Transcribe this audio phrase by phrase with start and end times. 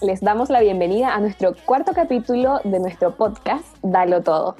[0.00, 4.56] Les damos la bienvenida a nuestro cuarto capítulo de nuestro podcast Dalo Todo.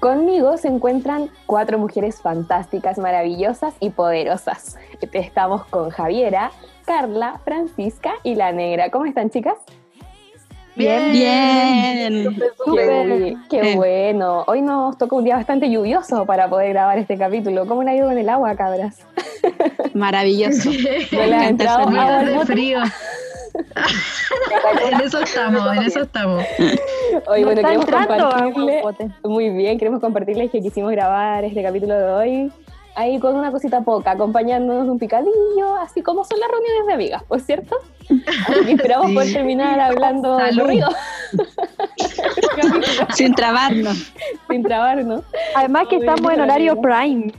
[0.00, 4.76] Conmigo se encuentran cuatro mujeres fantásticas, maravillosas y poderosas.
[5.12, 6.50] Estamos con Javiera,
[6.84, 8.90] Carla, Francisca y la Negra.
[8.90, 9.56] ¿Cómo están, chicas?
[10.78, 12.36] Bien, bien.
[12.72, 14.44] Qué, qué bueno.
[14.46, 17.66] Hoy nos toca un día bastante lluvioso para poder grabar este capítulo.
[17.66, 19.04] ¿Cómo le ha ido en el agua, cabras?
[19.94, 20.70] Maravilloso.
[21.12, 22.78] ¿No le ha entrado agua de frío.
[24.92, 26.44] en eso estamos, en eso estamos.
[27.26, 28.82] Hoy, bueno, queremos compartirle,
[29.24, 32.52] muy bien, queremos compartirles que quisimos grabar este capítulo de hoy
[32.94, 36.92] ahí con una cosita poca, acompañándonos de un picadillo, así como son las reuniones de
[36.92, 37.76] amigas, ¿por cierto?
[38.48, 39.14] Así que esperamos Sí.
[39.14, 40.60] poder terminar hablando Salud.
[40.62, 40.88] corrido,
[43.14, 44.12] Sin trabarnos.
[44.48, 45.22] sin trabarnos.
[45.54, 47.32] Además que Muy estamos en horario prime.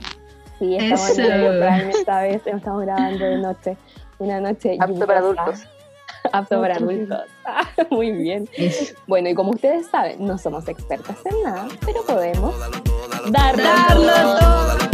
[0.58, 3.76] Sí, estamos en horario prime esta vez, estamos grabando de noche,
[4.18, 5.60] una noche Apto para adultos.
[6.32, 7.20] Apto para adultos.
[7.52, 8.48] Ah, Muy bien.
[9.08, 12.54] Bueno, y como ustedes saben, no somos expertas en nada, pero podemos
[13.32, 14.89] darlo, Darlo todo.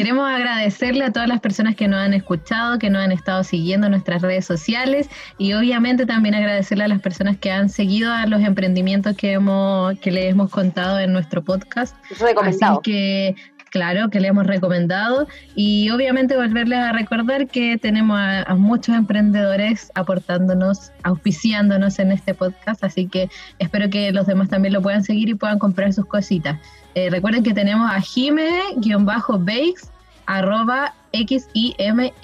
[0.00, 3.86] Queremos agradecerle a todas las personas que nos han escuchado, que nos han estado siguiendo
[3.86, 8.24] en nuestras redes sociales y obviamente también agradecerle a las personas que han seguido a
[8.24, 11.94] los emprendimientos que hemos que les hemos contado en nuestro podcast.
[12.18, 12.80] Recomendado.
[12.80, 13.34] Así que,
[13.70, 15.26] claro, que le hemos recomendado.
[15.54, 22.84] Y obviamente volverles a recordar que tenemos a, muchos emprendedores aportándonos, auspiciándonos en este podcast.
[22.84, 26.58] Así que espero que los demás también lo puedan seguir y puedan comprar sus cositas.
[26.94, 29.90] Eh, recuerden que tenemos a Jime-Bakes
[30.26, 32.20] arroba X-I-M-E-S-B-A-K-E-S,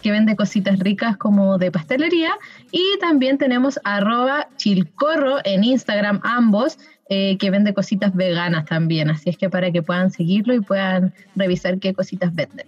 [0.00, 2.30] que vende cositas ricas como de pastelería.
[2.70, 9.10] Y también tenemos arroba Chilcorro en Instagram, ambos, eh, que vende cositas veganas también.
[9.10, 12.66] Así es que para que puedan seguirlo y puedan revisar qué cositas venden.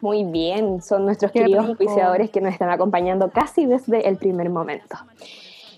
[0.00, 4.50] Muy bien, son nuestros Qué queridos auspiciadores que nos están acompañando casi desde el primer
[4.50, 4.96] momento.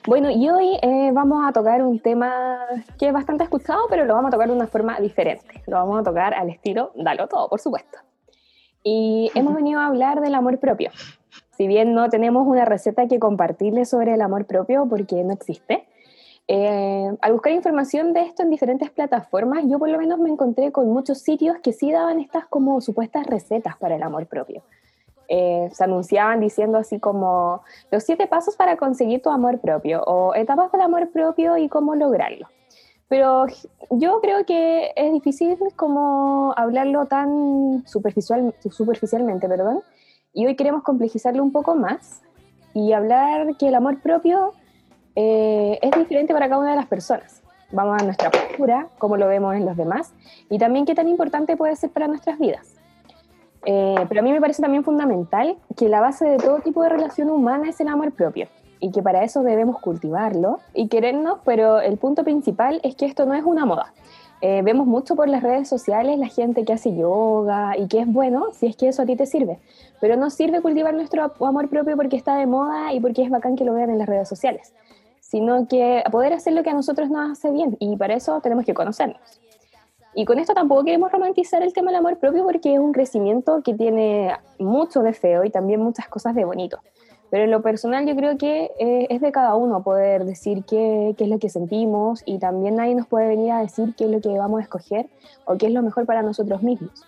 [0.06, 2.58] Bueno, y hoy eh, vamos a tocar un tema
[2.98, 5.62] que es bastante escuchado, pero lo vamos a tocar de una forma diferente.
[5.66, 7.98] Lo vamos a tocar al estilo Dalo Todo, por supuesto.
[8.82, 10.90] Y hemos venido a hablar del amor propio.
[11.56, 15.88] Si bien no tenemos una receta que compartirles sobre el amor propio porque no existe,
[16.48, 20.70] eh, al buscar información de esto en diferentes plataformas, yo por lo menos me encontré
[20.70, 24.62] con muchos sitios que sí daban estas como supuestas recetas para el amor propio.
[25.28, 30.36] Eh, se anunciaban diciendo así como los siete pasos para conseguir tu amor propio o
[30.36, 32.46] etapas del amor propio y cómo lograrlo.
[33.08, 33.46] Pero
[33.90, 39.82] yo creo que es difícil como hablarlo tan superficial, superficialmente, perdón.
[40.32, 42.20] Y hoy queremos complejizarlo un poco más
[42.74, 44.52] y hablar que el amor propio
[45.16, 47.42] eh, es diferente para cada una de las personas.
[47.72, 50.12] Vamos a nuestra postura, cómo lo vemos en los demás
[50.48, 52.76] y también qué tan importante puede ser para nuestras vidas.
[53.64, 56.90] Eh, pero a mí me parece también fundamental que la base de todo tipo de
[56.90, 58.46] relación humana es el amor propio
[58.78, 63.26] y que para eso debemos cultivarlo y querernos, pero el punto principal es que esto
[63.26, 63.92] no es una moda.
[64.42, 68.06] Eh, vemos mucho por las redes sociales la gente que hace yoga y que es
[68.06, 69.58] bueno si es que eso a ti te sirve,
[69.98, 73.56] pero no sirve cultivar nuestro amor propio porque está de moda y porque es bacán
[73.56, 74.74] que lo vean en las redes sociales,
[75.36, 78.64] sino que poder hacer lo que a nosotros nos hace bien y para eso tenemos
[78.64, 79.20] que conocernos.
[80.14, 83.60] Y con esto tampoco queremos romantizar el tema del amor propio porque es un crecimiento
[83.62, 86.78] que tiene mucho de feo y también muchas cosas de bonito.
[87.28, 91.14] Pero en lo personal yo creo que eh, es de cada uno poder decir qué,
[91.18, 94.10] qué es lo que sentimos y también nadie nos puede venir a decir qué es
[94.10, 95.06] lo que vamos a escoger
[95.44, 97.04] o qué es lo mejor para nosotros mismos.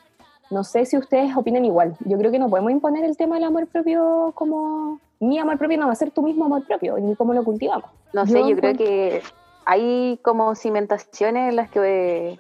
[0.51, 1.95] No sé si ustedes opinan igual.
[2.01, 5.79] Yo creo que no podemos imponer el tema del amor propio como mi amor propio
[5.79, 7.91] no va a ser tu mismo amor propio, ni cómo lo cultivamos.
[8.13, 9.23] No sé, Yo yo creo que
[9.67, 12.39] hay como cimentaciones en las que eh,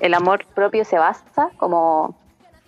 [0.00, 2.14] el amor propio se basa, como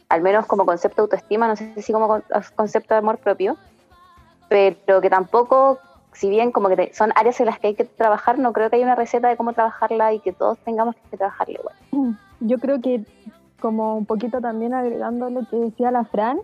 [0.09, 2.25] al menos como concepto de autoestima, no sé si como con-
[2.57, 3.57] concepto de amor propio,
[4.49, 5.79] pero que tampoco,
[6.13, 8.71] si bien como que te- son áreas en las que hay que trabajar, no creo
[8.71, 12.17] que haya una receta de cómo trabajarla y que todos tengamos que trabajarla igual.
[12.41, 13.03] Yo creo que,
[13.61, 16.39] como un poquito también agregando lo que decía la Fran,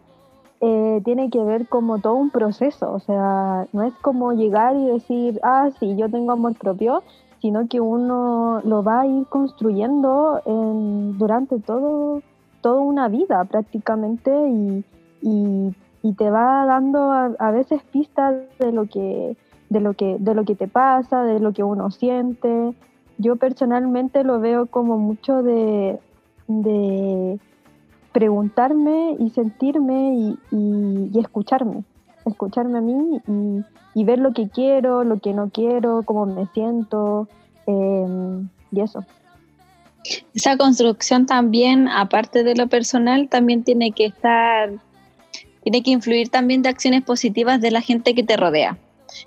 [0.60, 2.92] eh, tiene que ver como todo un proceso.
[2.92, 7.02] O sea, no es como llegar y decir, ah, sí, yo tengo amor propio,
[7.40, 12.22] sino que uno lo va a ir construyendo en- durante todo,
[12.62, 14.84] toda una vida prácticamente y,
[15.20, 19.36] y- y te va dando a, a veces pistas de lo que
[19.70, 22.74] de lo que de lo que te pasa de lo que uno siente
[23.18, 25.98] yo personalmente lo veo como mucho de,
[26.48, 27.38] de
[28.12, 31.84] preguntarme y sentirme y, y- escucharme
[32.26, 33.20] escucharme a mí
[33.94, 37.28] y, y ver lo que quiero, lo que no quiero, cómo me siento
[37.66, 39.04] em, y eso.
[40.34, 44.70] Esa construcción también, aparte de lo personal, también tiene que estar,
[45.62, 48.76] tiene que influir también de acciones positivas de la gente que te rodea.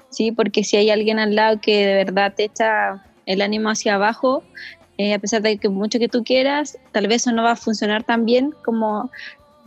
[0.09, 3.95] Sí, porque si hay alguien al lado que de verdad te echa el ánimo hacia
[3.95, 4.43] abajo,
[4.97, 7.55] eh, a pesar de que mucho que tú quieras, tal vez eso no va a
[7.55, 9.11] funcionar tan bien como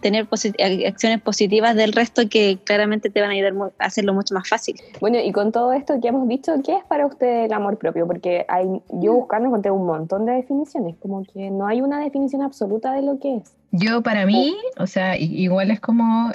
[0.01, 4.49] tener acciones positivas del resto que claramente te van a ayudar a hacerlo mucho más
[4.49, 4.81] fácil.
[5.01, 8.07] Bueno, y con todo esto que hemos visto, ¿qué es para usted el amor propio?
[8.07, 12.43] Porque hay, yo buscando encontré un montón de definiciones, como que no hay una definición
[12.43, 13.53] absoluta de lo que es.
[13.73, 16.31] Yo para mí, o sea, igual es como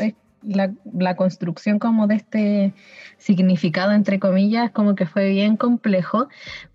[0.47, 2.73] la, construcción como de este
[3.17, 6.27] significado, entre comillas, como que fue bien complejo,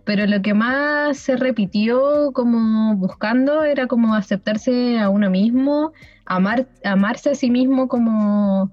[0.05, 5.93] pero lo que más se repitió como buscando era como aceptarse a uno mismo,
[6.27, 8.73] amar, amarse a sí mismo como,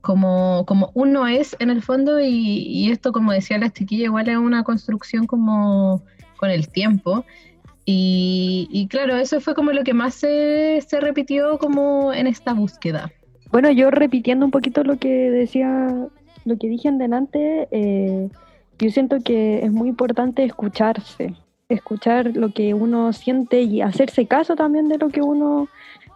[0.00, 4.36] como, como uno es en el fondo y, esto, como decía la chiquilla, igual es
[4.36, 6.02] una construcción como
[6.36, 7.24] con el tiempo.
[7.90, 13.10] Y, claro, eso fue como lo que más se, se, repitió como en esta búsqueda.
[13.50, 15.88] Bueno, yo repitiendo un poquito lo que decía,
[16.44, 18.28] lo que dije en delante, eh,
[18.78, 21.34] yo siento que es muy importante escucharse,
[21.68, 25.68] escuchar lo que uno siente y hacerse caso también de lo que uno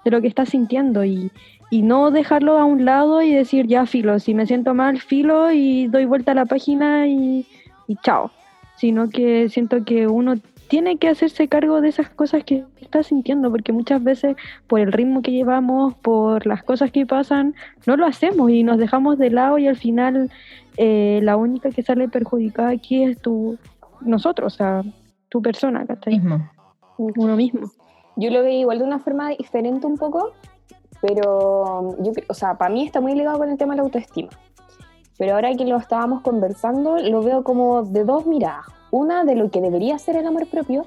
[0.04, 1.30] de lo que estás sintiendo y,
[1.70, 5.86] no dejarlo a un lado y decir, ya filo, si me siento mal, filo y
[5.86, 7.46] doy vuelta a la página y,
[7.88, 8.30] y chao.
[8.76, 10.34] Sino que siento que uno
[10.72, 14.36] tiene que hacerse cargo de esas cosas que está sintiendo, porque muchas veces
[14.66, 17.54] por el ritmo que llevamos, por las cosas que pasan,
[17.84, 20.30] no lo hacemos y nos dejamos de lado y al final
[20.78, 23.58] eh, la única que sale perjudicada aquí es tu,
[24.00, 24.82] nosotros, o sea,
[25.28, 26.50] tu persona, Mismo.
[26.96, 27.70] Uno mismo.
[28.16, 30.32] Yo lo veo igual de una forma diferente un poco,
[31.02, 34.30] pero yo, o sea, para mí está muy ligado con el tema de la autoestima.
[35.18, 38.64] Pero ahora que lo estábamos conversando, lo veo como de dos miradas.
[38.92, 40.86] Una de lo que debería ser el amor propio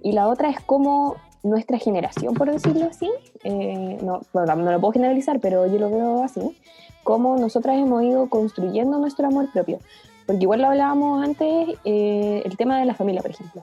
[0.00, 3.10] y la otra es como nuestra generación, por decirlo así,
[3.44, 6.58] eh, no, bueno, no lo puedo generalizar, pero yo lo veo así,
[7.02, 9.78] como nosotras hemos ido construyendo nuestro amor propio.
[10.26, 13.62] Porque igual lo hablábamos antes, eh, el tema de la familia, por ejemplo.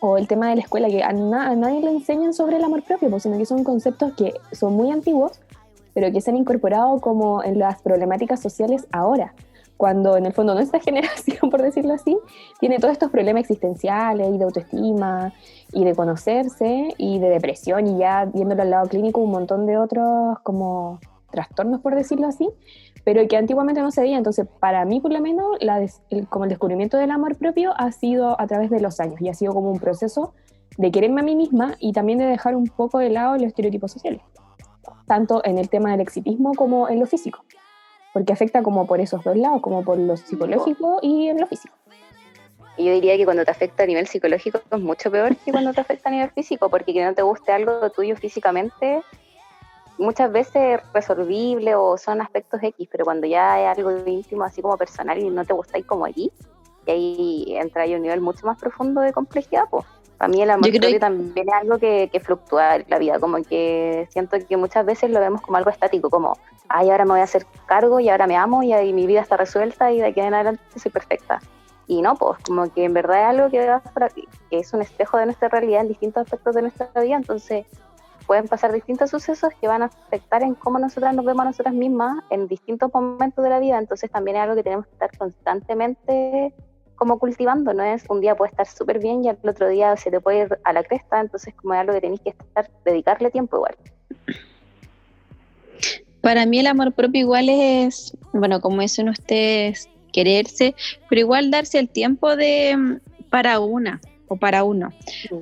[0.00, 3.10] O el tema de la escuela, que a, nadie le enseñan sobre el amor propio,
[3.10, 5.38] pues, sino que son conceptos que son muy antiguos,
[5.94, 9.34] pero que se han incorporado como en las problemáticas sociales ahora,
[9.78, 12.18] cuando en el fondo nuestra generación, por decirlo así,
[12.60, 15.32] tiene todos estos problemas existenciales y de autoestima
[15.72, 19.78] y de conocerse y de depresión y ya viéndolo al lado clínico un montón de
[19.78, 20.98] otros como
[21.30, 22.48] trastornos, por decirlo así,
[23.04, 24.18] pero que antiguamente no se veía.
[24.18, 25.80] Entonces, para mí, por lo menos, la
[26.28, 29.34] como el descubrimiento del amor propio ha sido a través de los años y ha
[29.34, 30.34] sido como un proceso
[30.76, 33.92] de quererme a mí misma y también de dejar un poco de lado los estereotipos
[33.92, 34.22] sociales,
[35.06, 37.44] tanto en el tema del exitismo como en lo físico,
[38.12, 41.74] porque afecta como por esos dos lados, como por lo psicológico y en lo físico.
[42.76, 45.72] Y yo diría que cuando te afecta a nivel psicológico es mucho peor que cuando
[45.72, 49.02] te afecta a nivel físico, porque que no te guste algo tuyo físicamente
[49.98, 54.76] muchas veces resolvible o son aspectos X, pero cuando ya es algo íntimo, así como
[54.76, 56.30] personal y no te gusta ir como allí,
[56.86, 59.84] y ahí entra ahí un nivel mucho más profundo de complejidad, pues.
[60.16, 60.68] Para mí el amor
[60.98, 65.10] también es algo que, que, fluctúa en la vida, como que siento que muchas veces
[65.10, 66.36] lo vemos como algo estático, como,
[66.68, 69.20] ay, ahora me voy a hacer cargo y ahora me amo y ahí mi vida
[69.20, 71.40] está resuelta y de aquí en adelante soy perfecta.
[71.86, 74.16] Y no, pues como que en verdad es algo que,
[74.50, 77.66] que es un espejo de nuestra realidad en distintos aspectos de nuestra vida, entonces
[78.26, 81.74] pueden pasar distintos sucesos que van a afectar en cómo nosotras nos vemos a nosotras
[81.74, 83.78] mismas en distintos momentos de la vida.
[83.78, 86.52] Entonces también es algo que tenemos que estar constantemente
[86.98, 90.10] como cultivando, no es un día puede estar súper bien y al otro día se
[90.10, 93.30] te puede ir a la cresta, entonces como es algo que tenéis que estar, dedicarle
[93.30, 93.76] tiempo igual.
[96.20, 100.74] Para mí el amor propio igual es, bueno, como eso ustedes, quererse,
[101.08, 102.98] pero igual darse el tiempo de
[103.30, 104.92] para una, o para uno.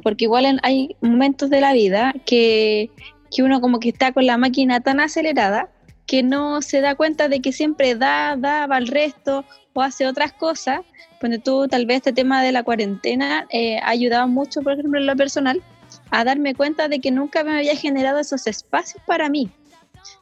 [0.03, 2.91] Porque igual hay momentos de la vida que,
[3.35, 5.71] que uno como que está con la máquina tan acelerada
[6.07, 10.07] que no se da cuenta de que siempre da, da, va al resto o hace
[10.07, 10.81] otras cosas.
[11.19, 15.01] Cuando tú tal vez este tema de la cuarentena eh, ha ayudado mucho, por ejemplo,
[15.01, 15.63] en lo personal,
[16.11, 19.51] a darme cuenta de que nunca me había generado esos espacios para mí.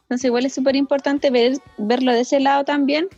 [0.04, 3.08] Entonces igual es súper importante ver, verlo de ese lado también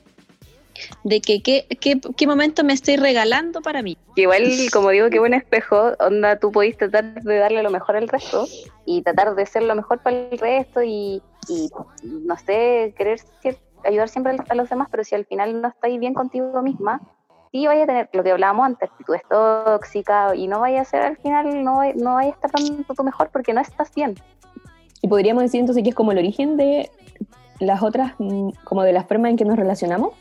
[1.05, 3.97] de que qué, momento me estoy regalando para mí.
[4.17, 8.09] Igual, como digo, qué buen espejo, onda, tú podés tratar de darle lo mejor al
[8.09, 8.47] resto
[8.85, 11.23] y tratar de ser lo mejor para el resto y,
[12.03, 13.21] no sé, querer
[13.85, 17.01] ayudar siempre a los demás, pero si al final no estáis bien contigo misma,
[17.53, 20.85] sí vaya a tener lo que hablábamos antes, tú es tóxica y no vaya a
[20.85, 24.15] ser al final, no, no vaya a estar dando tu mejor porque no estás bien.
[25.07, 26.91] Y podríamos decir entonces que es como el origen de
[27.61, 30.15] las otras, mm, como de la forma en que nos relacionamos,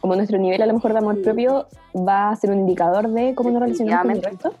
[0.00, 3.34] como nuestro nivel a lo mejor de amor propio va a ser un indicador de
[3.34, 4.54] cómo nos relacionamos con el resto.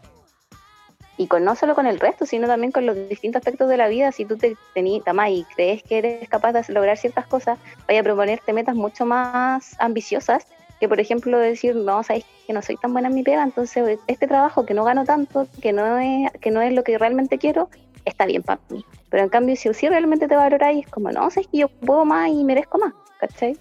[1.16, 3.86] Y con, no solo con el resto, sino también con los distintos aspectos de la
[3.86, 4.10] vida.
[4.10, 7.56] Si tú te tenías y crees que eres capaz de lograr ciertas cosas,
[7.86, 10.48] vaya a proponerte metas mucho más ambiciosas
[10.80, 14.00] que, por ejemplo, decir, no, sabes que no soy tan buena en mi pega, entonces
[14.08, 17.38] este trabajo que no gano tanto, que no es, que no es lo que realmente
[17.38, 17.68] quiero,
[18.04, 18.84] está bien para mí.
[19.10, 22.04] Pero en cambio, si, si realmente te valoráis, es como, no, sabes que yo puedo
[22.04, 23.56] más y merezco más, ¿cachai?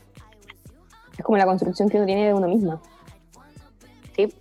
[1.17, 2.81] Es como la construcción que uno tiene de uno misma.
[4.15, 4.33] Sí.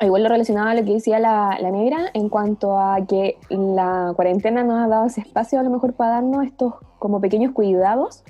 [0.00, 4.12] Igual lo relacionaba a lo que decía la, la, negra en cuanto a que la
[4.16, 8.24] cuarentena nos ha dado ese espacio a lo mejor para darnos estos como pequeños cuidados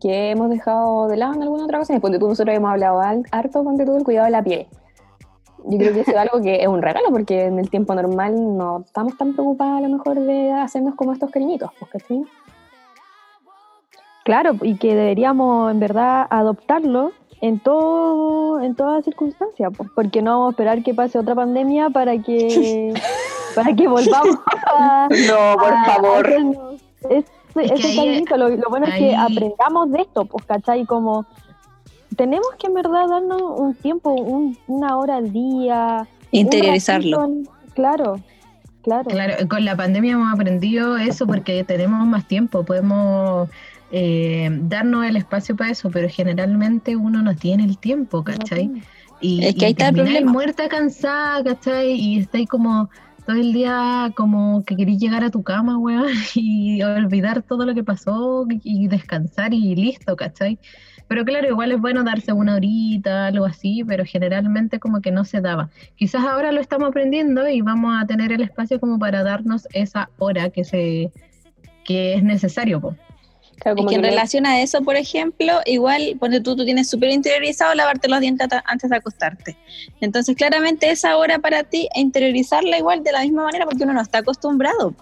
[0.00, 1.96] que hemos dejado de lado en alguna otra ocasión.
[1.96, 4.66] Después de tú nosotros hemos hablado harto con todo el cuidado de la piel.
[5.64, 8.56] Yo creo que eso es algo que es un regalo porque en el tiempo normal
[8.56, 12.24] no estamos tan preocupados a lo mejor de hacernos como estos cariñitos, pues, ¿sí?
[14.24, 20.30] Claro, y que deberíamos en verdad adoptarlo en todo en todas circunstancias, pues, porque no
[20.30, 22.94] vamos a esperar que pase otra pandemia para que
[23.54, 26.30] para que volvamos a, No, por favor.
[27.10, 30.86] es, ese lo, bueno es que aprendamos de esto, pues, ¿cachai?
[30.86, 31.26] Como
[32.16, 34.14] tenemos que en verdad darnos un tiempo,
[34.66, 36.06] una hora al día.
[36.30, 37.28] Interiorizarlo.
[37.74, 38.20] claro,
[38.82, 39.10] claro.
[39.10, 43.48] Claro, con la pandemia hemos aprendido eso porque tenemos más tiempo, podemos
[43.90, 48.70] eh, darnos el espacio para eso, pero generalmente uno no tiene el tiempo, ¿cachai?
[49.20, 50.32] Y, es que ahí está el problema.
[50.32, 51.92] muerta, cansada, ¿cachai?
[51.92, 52.90] Y está ahí como
[53.26, 57.74] todo el día como que querís llegar a tu cama, weón, y olvidar todo lo
[57.74, 60.58] que pasó y descansar y listo, ¿cachai?
[61.08, 65.24] Pero claro, igual es bueno darse una horita, algo así, pero generalmente como que no
[65.24, 65.68] se daba.
[65.94, 70.08] Quizás ahora lo estamos aprendiendo y vamos a tener el espacio como para darnos esa
[70.18, 71.12] hora que se
[71.84, 72.96] que es necesario,
[73.62, 77.10] pues y que en relación a eso, por ejemplo, igual, ponte tú, tú tienes súper
[77.10, 79.56] interiorizado lavarte los dientes antes de acostarte.
[80.00, 84.00] Entonces, claramente esa hora para ti, interiorizarla igual de la misma manera porque uno no
[84.00, 84.94] está acostumbrado.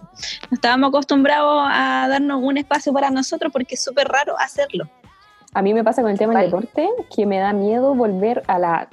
[0.51, 4.89] No estábamos acostumbrados a darnos un espacio para nosotros porque es súper raro hacerlo.
[5.53, 8.59] A mí me pasa con el tema del deporte que me da miedo volver a
[8.59, 8.89] la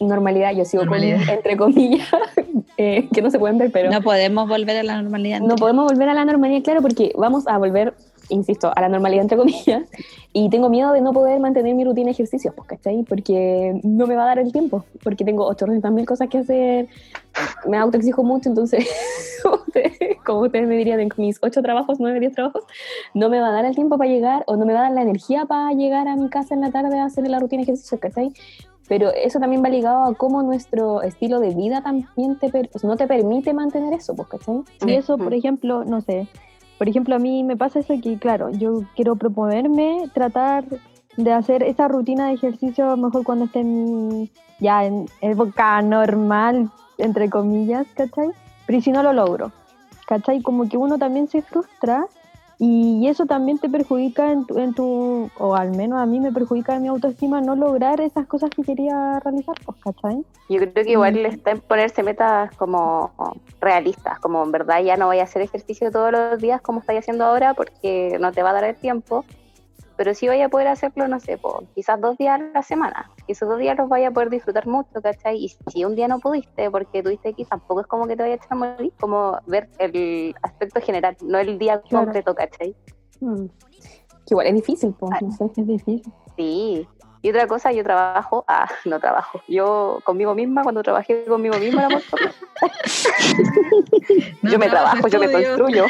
[0.00, 0.52] normalidad.
[0.52, 2.08] Yo sigo con, entre comillas,
[2.76, 3.90] eh, que no se pueden ver, pero...
[3.90, 5.40] No podemos volver a la normalidad.
[5.40, 7.94] No podemos volver a la normalidad, claro, porque vamos a volver
[8.30, 9.82] insisto, a la normalidad entre comillas,
[10.32, 13.02] y tengo miedo de no poder mantener mi rutina de ejercicios, pues, ¿cachai?
[13.02, 16.88] Porque no me va a dar el tiempo, porque tengo 800 mil cosas que hacer,
[17.66, 18.88] me autoexijo mucho, entonces,
[20.24, 22.64] como ustedes me dirían, en mis 8 trabajos, 9, 10 trabajos,
[23.14, 24.92] no me va a dar el tiempo para llegar, o no me va a dar
[24.92, 27.64] la energía para llegar a mi casa en la tarde a hacer la rutina de
[27.64, 28.32] ejercicios, ¿cachai?
[28.88, 32.96] Pero eso también va ligado a cómo nuestro estilo de vida también te pues, no
[32.96, 34.62] te permite mantener eso, pues, ¿cachai?
[34.84, 36.26] Y eso, por ejemplo, no sé,
[36.80, 40.64] por ejemplo, a mí me pasa eso que, claro, yo quiero proponerme tratar
[41.18, 43.62] de hacer esa rutina de ejercicio mejor cuando esté
[44.60, 48.30] ya en época normal, entre comillas, ¿cachai?
[48.66, 49.52] Pero si no lo logro,
[50.06, 50.40] ¿cachai?
[50.40, 52.06] Como que uno también se frustra
[52.62, 56.30] y eso también te perjudica en tu, en tu, o al menos a mí me
[56.30, 60.22] perjudica en mi autoestima no lograr esas cosas que quería realizar, pues, ¿cachai?
[60.50, 61.24] Yo creo que igual mm.
[61.24, 63.12] está en ponerse metas como
[63.62, 66.98] realistas, como en verdad ya no voy a hacer ejercicio todos los días como estoy
[66.98, 69.24] haciendo ahora porque no te va a dar el tiempo,
[70.00, 71.38] pero sí voy a poder hacerlo, no sé,
[71.74, 73.10] quizás dos días a la semana.
[73.26, 75.36] Y esos dos días los vaya a poder disfrutar mucho, ¿cachai?
[75.36, 78.32] Y si un día no pudiste porque tuviste aquí, tampoco es como que te vaya
[78.32, 82.74] a echar a morir, como ver el aspecto general, no el día concreto, ¿cachai?
[83.20, 83.44] Mm.
[83.44, 86.12] Que igual es difícil, pues, no sé, es difícil.
[86.34, 86.88] Sí.
[87.20, 91.90] Y otra cosa, yo trabajo, ah, no trabajo, yo conmigo misma, cuando trabajé conmigo misma,
[91.90, 92.00] la
[94.44, 95.84] yo me trabajo, yo me construyo.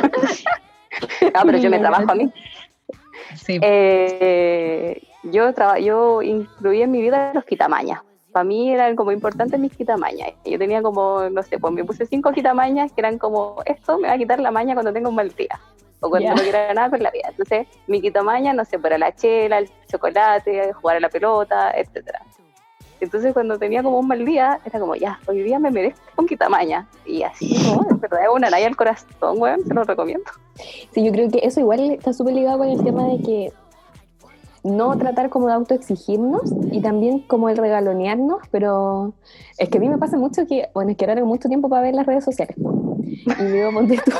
[1.34, 2.32] ah, pero yo me trabajo a mí.
[3.62, 8.00] Eh, yo, yo incluí en mi vida los quitamañas.
[8.32, 10.32] Para mí eran como importantes mis quitamañas.
[10.44, 14.08] Yo tenía como, no sé, pues me puse cinco quitamañas que eran como, esto me
[14.08, 15.58] va a quitar la maña cuando tengo un mal día.
[16.00, 17.28] O cuando no quiera nada por la vida.
[17.30, 22.22] Entonces, mi quitamaña, no sé, para la chela, el chocolate, jugar a la pelota, etcétera.
[23.00, 26.26] Entonces cuando tenía como un mal día, era como, ya, hoy día me merezco un
[26.26, 26.86] quitamaña.
[27.06, 27.86] Y así, ¿no?
[27.90, 30.30] En verdad es una naya al corazón, weón, se lo recomiendo.
[30.92, 33.52] Sí, yo creo que eso igual está súper ligado con el tema de que
[34.64, 39.14] no tratar como de autoexigirnos y también como el regalonearnos, pero
[39.56, 41.68] es que a mí me pasa mucho que, bueno, es que ahora tengo mucho tiempo
[41.68, 42.56] para ver las redes sociales.
[42.58, 44.12] Y veo, ponte tú,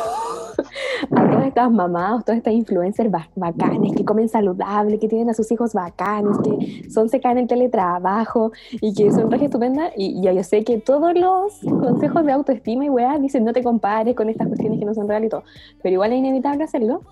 [1.11, 5.51] a todas estas mamás, todas estas influencers bacanes que comen saludable, que tienen a sus
[5.53, 9.93] hijos bacanes, que son se caen en el teletrabajo y que son re estupendas.
[9.97, 13.63] Y yo, yo sé que todos los consejos de autoestima y weá dicen no te
[13.63, 15.43] compares con estas cuestiones que no son reales y todo,
[15.83, 17.03] pero igual es inevitable hacerlo.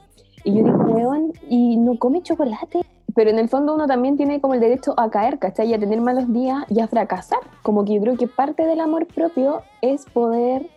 [0.45, 2.83] Y yo digo, weón, y no come chocolate.
[3.17, 5.71] Pero en el fondo uno también tiene como el derecho a caer, ¿cachai?
[5.71, 7.41] Y a tener malos días y a fracasar.
[7.63, 10.69] Como que yo creo que parte del amor propio es poder,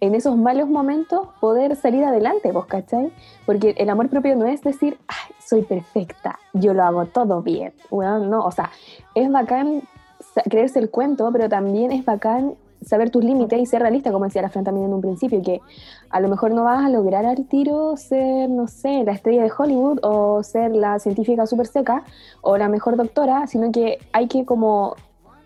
[0.00, 3.12] en esos malos momentos, poder salir adelante, ¿vos cachai?
[3.46, 4.98] Porque el amor propio no es decir,
[5.44, 7.74] soy perfecta, yo lo hago todo bien.
[7.90, 8.70] Weón, no, o sea,
[9.14, 9.82] es bacán
[10.48, 12.54] creerse el cuento, pero también es bacán
[12.84, 15.60] saber tus límites y ser realista, como decía la Fran también en un principio, que
[16.08, 19.52] a lo mejor no vas a lograr al tiro ser, no sé, la estrella de
[19.56, 22.04] Hollywood o ser la científica súper seca
[22.40, 24.96] o la mejor doctora, sino que hay que como,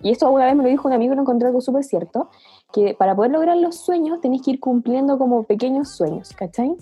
[0.00, 2.28] y esto una vez me lo dijo un amigo y lo encontré algo súper cierto,
[2.74, 6.74] que para poder lograr los sueños tenés que ir cumpliendo como pequeños sueños, ¿cachai?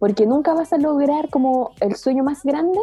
[0.00, 2.80] Porque nunca vas a lograr como el sueño más grande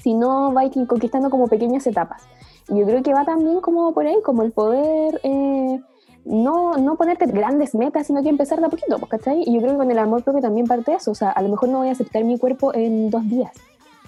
[0.00, 2.22] si no vais conquistando como pequeñas etapas.
[2.68, 5.80] Y yo creo que va también como por ahí, como el poder eh,
[6.24, 9.42] no, no ponerte grandes metas, sino que empezar de a poquito, pues, ¿cachai?
[9.44, 11.48] Y yo creo que con el amor propio también parte eso, o sea, a lo
[11.48, 13.50] mejor no voy a aceptar mi cuerpo en dos días,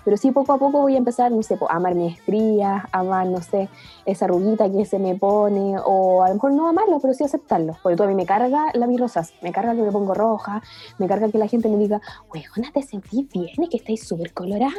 [0.04, 3.26] pero sí poco a poco voy a empezar, no sé, a amar mis estrías, amar,
[3.26, 3.68] no sé,
[4.06, 7.76] esa ruguita que se me pone, o a lo mejor no amarlo, pero sí aceptarlo,
[7.82, 10.62] porque tú a mí me carga la mi rosas, me carga que me pongo roja,
[10.98, 12.00] me carga que la gente me diga,
[12.32, 14.72] weona, te sentís bien y que estáis súper colorada.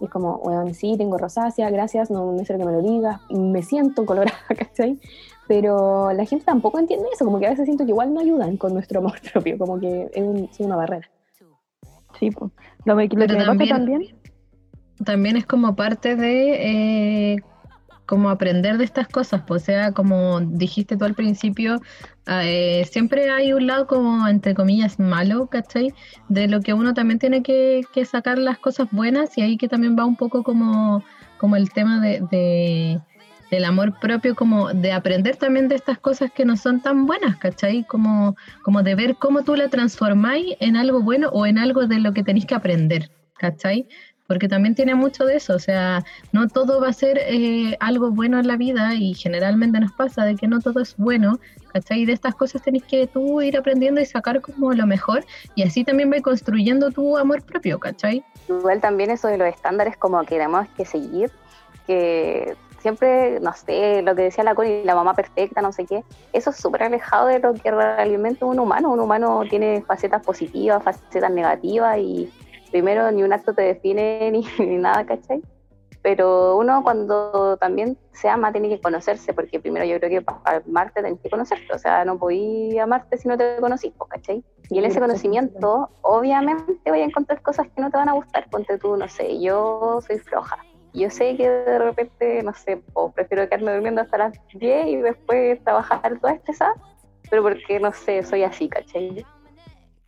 [0.00, 3.62] Y es como, weón, sí, tengo rosácea, gracias, no necesito que me lo digas, me
[3.62, 4.98] siento colorada, ¿cachai?
[5.48, 8.56] Pero la gente tampoco entiende eso, como que a veces siento que igual no ayudan
[8.56, 11.10] con nuestro amor propio, como que es, un- es una barrera.
[12.18, 12.50] Sí, pues.
[12.84, 14.00] Lo, me- lo que me pasa también,
[15.04, 17.42] también es como parte de eh,
[18.28, 21.80] aprender de estas cosas, pues, o sea, como dijiste tú al principio,
[22.26, 25.94] ah, eh, siempre hay un lado como, entre comillas, malo, ¿cachai?
[26.28, 29.68] De lo que uno también tiene que, que sacar las cosas buenas y ahí que
[29.68, 31.02] también va un poco como,
[31.38, 33.00] como el tema de, de-
[33.50, 37.36] del amor propio, como de aprender también de estas cosas que no son tan buenas,
[37.36, 37.84] ¿cachai?
[37.84, 41.98] Como, como de ver cómo tú la transformáis en algo bueno o en algo de
[41.98, 43.86] lo que tenéis que aprender, ¿cachai?
[44.32, 48.12] Porque también tiene mucho de eso, o sea, no todo va a ser eh, algo
[48.12, 51.38] bueno en la vida y generalmente nos pasa de que no todo es bueno,
[51.70, 52.00] ¿cachai?
[52.00, 55.22] Y de estas cosas tenés que tú ir aprendiendo y sacar como lo mejor
[55.54, 58.24] y así también va construyendo tu amor propio, ¿cachai?
[58.48, 61.30] Igual también eso de los estándares como que tenemos que seguir,
[61.86, 66.04] que siempre, no sé, lo que decía la Connie, la mamá perfecta, no sé qué,
[66.32, 70.82] eso es súper alejado de lo que realmente un humano, un humano tiene facetas positivas,
[70.82, 72.32] facetas negativas y
[72.72, 75.40] primero ni un acto te define ni, ni nada, ¿cachai?
[76.02, 80.56] Pero uno cuando también se ama tiene que conocerse, porque primero yo creo que para
[80.66, 84.42] amarte tenés que conocerte, o sea, no podías amarte si no te conocís, pues, ¿cachai?
[84.68, 88.48] Y en ese conocimiento, obviamente voy a encontrar cosas que no te van a gustar.
[88.50, 90.58] Ponte tú, no sé, yo soy floja.
[90.92, 94.96] Yo sé que de repente, no sé, o prefiero quedarme durmiendo hasta las 10 y
[94.96, 96.74] después trabajar toda estresada,
[97.30, 99.24] pero porque, no sé, soy así, ¿cachai?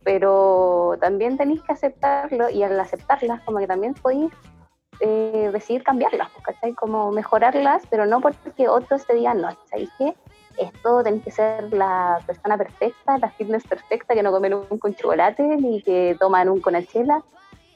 [0.05, 4.31] Pero también tenéis que aceptarlo y al aceptarlas, como que también podéis
[5.01, 6.73] eh, decidir cambiarlas, pues, ¿cachai?
[6.73, 10.15] Como mejorarlas, pero no porque otros te digan, no, ¿sabéis qué?
[10.57, 14.95] Esto tenéis que ser la persona perfecta, la fitness perfecta, que no comen un con
[14.95, 17.23] chocolate ni que toman un con chela,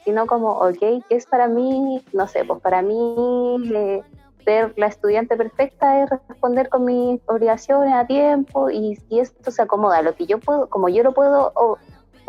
[0.06, 2.02] sino como, ok, ¿qué es para mí?
[2.14, 4.02] No sé, pues para mí eh,
[4.46, 9.62] ser la estudiante perfecta es responder con mis obligaciones a tiempo y si esto se
[9.62, 11.52] acomoda lo que yo puedo, como yo lo puedo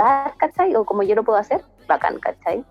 [0.03, 0.75] dar, ¿cachai?
[0.77, 2.65] O como yo lo puedo hacer, bacán, ¿cachai?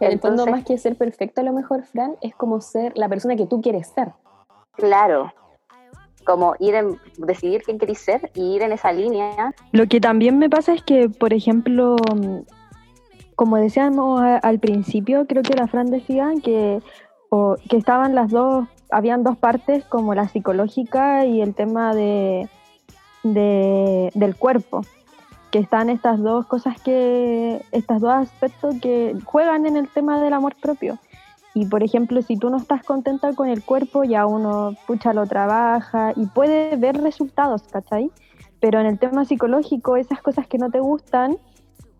[0.00, 3.08] En el fondo, más que ser perfecto, a lo mejor, Fran, es como ser la
[3.08, 4.12] persona que tú quieres ser.
[4.72, 5.32] Claro,
[6.26, 9.54] como ir en, decidir quién querés ser y ir en esa línea.
[9.72, 12.38] Lo que también me pasa es que, por ejemplo, mm,
[13.36, 16.80] como decíamos al principio, creo que la Fran decía que,
[17.30, 22.48] o- que estaban las dos, habían dos partes, como la psicológica y el tema de,
[23.22, 24.82] de- del cuerpo,
[25.54, 30.32] que están estas dos cosas que, estos dos aspectos que juegan en el tema del
[30.32, 30.98] amor propio.
[31.54, 35.26] Y por ejemplo, si tú no estás contenta con el cuerpo, ya uno, pucha, lo
[35.26, 38.10] trabaja y puede ver resultados, ¿cachai?
[38.58, 41.36] Pero en el tema psicológico, esas cosas que no te gustan,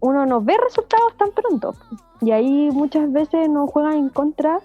[0.01, 1.77] uno no ve resultados tan pronto.
[2.23, 4.59] Y ahí muchas veces nos juegan en contra,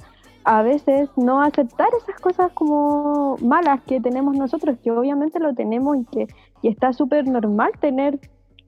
[0.46, 5.96] a veces no aceptar esas cosas como malas que tenemos nosotros, que obviamente lo tenemos
[5.96, 6.28] y que
[6.64, 8.20] y está súper normal tener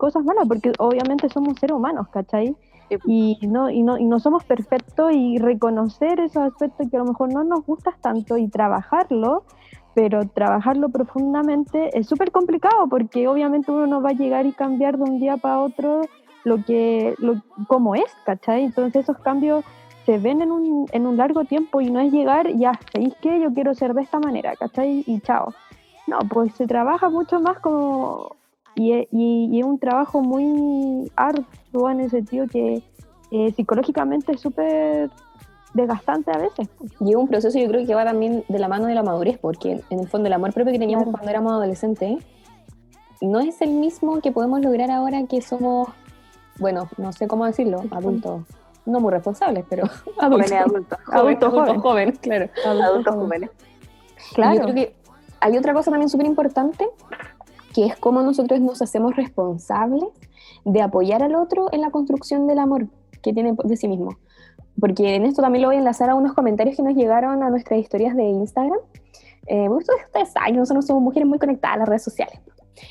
[0.01, 2.55] cosas malas, porque obviamente somos seres humanos, ¿cachai?
[3.05, 7.05] Y no, y, no, y no somos perfectos y reconocer esos aspectos que a lo
[7.05, 9.43] mejor no nos gustan tanto y trabajarlo,
[9.93, 14.97] pero trabajarlo profundamente es súper complicado porque obviamente uno no va a llegar y cambiar
[14.97, 16.01] de un día para otro
[16.45, 17.35] lo que, lo,
[17.67, 18.63] como es, ¿cachai?
[18.63, 19.63] Entonces esos cambios
[20.07, 23.39] se ven en un, en un largo tiempo y no es llegar, ya, ¿sabéis qué?
[23.39, 25.03] Yo quiero ser de esta manera, ¿cachai?
[25.05, 25.53] Y chao.
[26.07, 28.40] No, pues se trabaja mucho más como...
[28.75, 32.81] Y, es- y, y es un trabajo muy arduo en ese sentido que,
[33.31, 35.09] eh, psicológicamente es súper
[35.73, 36.69] desgastante a veces.
[36.99, 39.37] Y es un proceso yo creo que va también de la mano de la madurez,
[39.39, 41.17] porque en el fondo el amor propio que teníamos Claro.
[41.17, 42.17] cuando éramos adolescentes
[43.21, 45.87] no es el mismo que podemos lograr ahora que somos,
[46.59, 48.41] bueno, no sé cómo decirlo, adultos,
[48.85, 49.83] no muy responsables, pero
[50.19, 50.49] adultos.
[50.49, 50.99] Jóvenes adultos.
[51.11, 52.49] Adultos Adultos jóvenes, jóvenes, claro.
[52.65, 53.49] Adultos jóvenes.
[54.31, 54.55] Y Claro.
[54.55, 54.95] Yo creo que
[55.39, 56.87] hay otra cosa también súper importante,
[57.73, 60.09] que es cómo nosotros nos hacemos responsables
[60.65, 62.87] de apoyar al otro en la construcción del amor
[63.21, 64.17] que tiene de sí mismo.
[64.79, 67.49] Porque en esto también lo voy a enlazar a unos comentarios que nos llegaron a
[67.49, 68.79] nuestras historias de Instagram.
[69.47, 72.39] Eh, ustedes, ustedes saben nosotros somos mujeres muy conectadas a las redes sociales.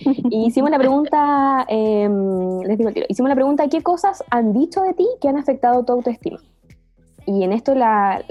[0.31, 2.09] Y hicimos la pregunta, eh,
[2.67, 5.37] les digo el tiro, hicimos la pregunta, ¿qué cosas han dicho de ti que han
[5.37, 6.39] afectado tu autoestima?
[7.27, 8.25] Y en esto la,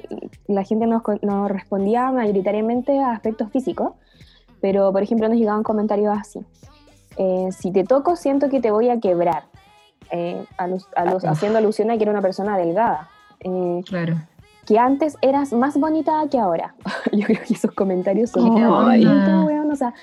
[0.47, 3.93] la gente nos, nos respondía mayoritariamente a aspectos físicos,
[4.62, 6.39] pero por ejemplo nos llegaban comentarios así.
[7.17, 9.43] eh, si te toco siento que te voy a quebrar,
[10.12, 13.10] eh, alu- haciendo alusión a que era una persona delgada.
[13.41, 14.15] Eh, Claro.
[14.65, 16.76] que antes eras más bonita que ahora.
[17.12, 18.50] Yo creo que esos comentarios son.
[18.50, 19.93] "Bonita, weón", o sea,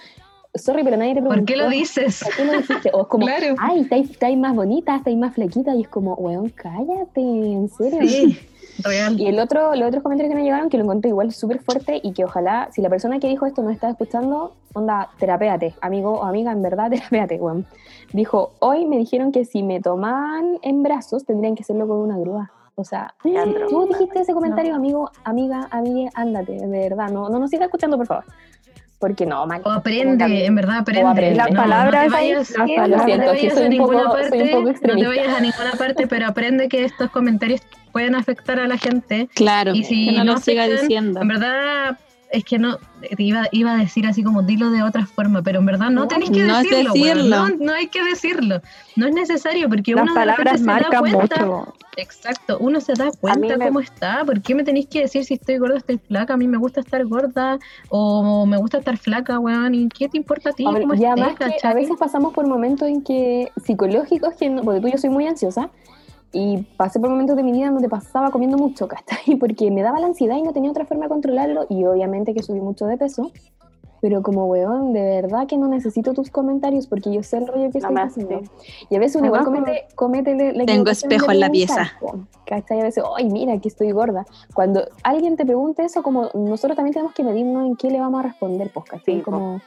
[0.55, 1.40] sorry, pero nadie te preguntó.
[1.40, 2.21] ¿Por qué lo dices?
[2.25, 2.90] ¿Por qué lo dijiste?
[2.92, 3.55] O es como, Claro.
[3.59, 8.01] ay, estáis, estáis más bonita, estáis más flaquita, y es como, weón, cállate, en serio.
[8.07, 8.38] Sí,
[8.83, 9.21] real.
[9.21, 12.01] Y el otro, los otros comentarios que me llegaron, que lo encontré igual súper fuerte
[12.03, 16.12] y que ojalá, si la persona que dijo esto no está escuchando, onda, terapéate, amigo
[16.12, 17.67] o amiga, en verdad, terapéate, weón.
[18.12, 22.19] Dijo, hoy me dijeron que si me tomaban en brazos tendrían que hacerlo con una
[22.19, 22.51] grúa.
[22.79, 23.35] O sea, si
[23.71, 27.97] tú dijiste ese comentario, amigo, amiga, amiga, ándate, de verdad, no, no nos sigas escuchando,
[27.97, 28.25] por favor.
[28.98, 29.61] Porque no, mal.
[29.64, 31.11] O aprende, en verdad aprende.
[31.11, 31.37] aprende.
[31.37, 33.06] Las No, palabras no te ahí, vayas, las no te palabras.
[33.40, 34.52] Sí, a un ninguna poco- parte,
[34.87, 37.61] no te vayas a ninguna parte, pero aprende que estos comentarios
[37.92, 39.28] pueden afectar a la gente.
[39.35, 41.20] Claro, Y si que no, no lo siga afectan, diciendo.
[41.20, 41.98] En verdad,
[42.32, 45.61] es que no, te iba, iba a decir así como dilo de otra forma, pero
[45.61, 46.94] en verdad no, tenés que decirlo,
[47.26, 48.62] no, no hay que decirlo.
[48.96, 51.74] No es necesario, porque Las uno de palabras se da marcan cuenta, mucho.
[51.96, 55.35] Exacto, uno se da cuenta me- cómo está, ¿por qué me tenéis que decir si
[55.35, 56.35] estoy gorda o estoy flaca?
[56.35, 60.18] A mí me gusta estar gorda o me gusta estar flaca, weón, ¿y qué te
[60.18, 60.66] importa a ti?
[60.66, 64.35] A ver, cómo y estés, además que a veces pasamos por momentos en que psicológicos,
[64.35, 65.70] que no- porque tú y yo soy muy ansiosa,
[66.32, 69.37] y pasé por momentos de mi vida donde pasaba comiendo mucho, ¿cachai?
[69.40, 72.42] Porque me daba la ansiedad y no tenía otra forma de controlarlo, y obviamente que
[72.42, 73.30] subí mucho de peso,
[74.09, 77.73] pero como weón, de verdad que no necesito tus comentarios porque yo sé el rollo
[77.73, 78.37] que No estoy haciendo.
[78.37, 78.51] hace.
[78.88, 81.90] Y a veces uno igual comete, comete la- Tengo espejo en la pieza.
[82.47, 82.81] ¿Cachai?
[82.83, 84.25] A veces, ay, mira, que estoy gorda.
[84.55, 88.21] Cuando alguien te pregunte eso, como nosotros también tenemos que medirnos en qué le vamos
[88.21, 89.16] a responder, pues, ¿cachai?
[89.16, 89.61] Sí, como,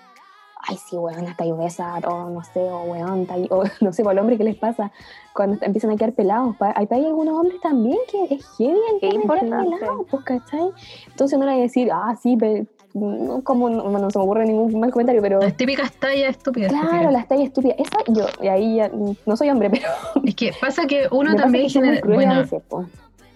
[0.69, 4.04] ay, sí, weón, está obesa, o no sé, o weón, está ahí- o no sé,
[4.04, 4.93] por el hombre, ¿qué les pasa?
[5.36, 6.56] Cuando empiezan a quedar pelados.
[6.75, 9.49] Hay, hay algunos hombres también que es heavy el importante.
[9.78, 10.69] pelado, pues, ¿cachai?
[11.08, 14.23] Entonces no le voy a decir, ah, sí, pero no, como, no, no se me
[14.25, 15.39] ocurre ningún mal comentario, pero...
[15.39, 16.71] Las típicas tallas estúpidas.
[16.71, 17.78] Claro, las tallas estúpidas.
[17.80, 18.89] Esa yo, y ahí ya,
[19.25, 19.88] no soy hombre, pero
[20.25, 22.63] Es que pasa que uno también que genera, bueno, veces.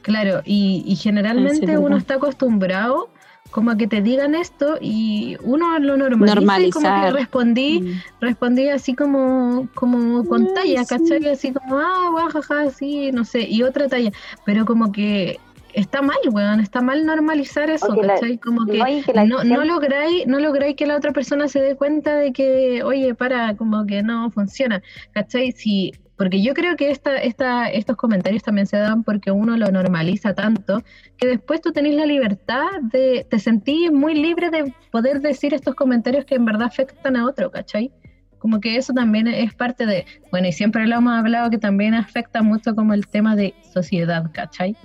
[0.02, 3.10] Claro, y, y generalmente Sí, sí, uno está acostumbrado
[3.52, 7.14] como a que te digan esto y uno lo normaliza y como que Normalizar.
[7.14, 8.02] respondí, Mm.
[8.20, 10.96] respondí así como, como con Mm, talla, sí.
[10.98, 11.28] ¿cachai?
[11.30, 14.12] Así como, ah, guajaja, sí, no sé, y otra talla,
[14.44, 15.40] pero como que
[15.74, 18.38] está mal, weón, está mal normalizar eso, ¿cachai?
[18.38, 21.48] Como que No, que la no, no gente- lográis, no lográis que la otra persona
[21.48, 24.82] se dé cuenta de que, oye, para, como que no funciona,
[25.12, 25.52] ¿cachai?
[25.52, 29.72] Si, porque yo creo que esta, esta, estos comentarios también se dan porque uno lo
[29.72, 30.84] normaliza tanto
[31.18, 35.74] que después tú tenés la libertad de, te sentís muy libre de poder decir estos
[35.76, 37.92] comentarios que en verdad afectan a otro, ¿cachai?
[38.38, 41.94] Como que eso también es parte de, bueno, y siempre lo hemos hablado que también
[41.94, 44.76] afecta mucho como el tema de sociedad, ¿cachai?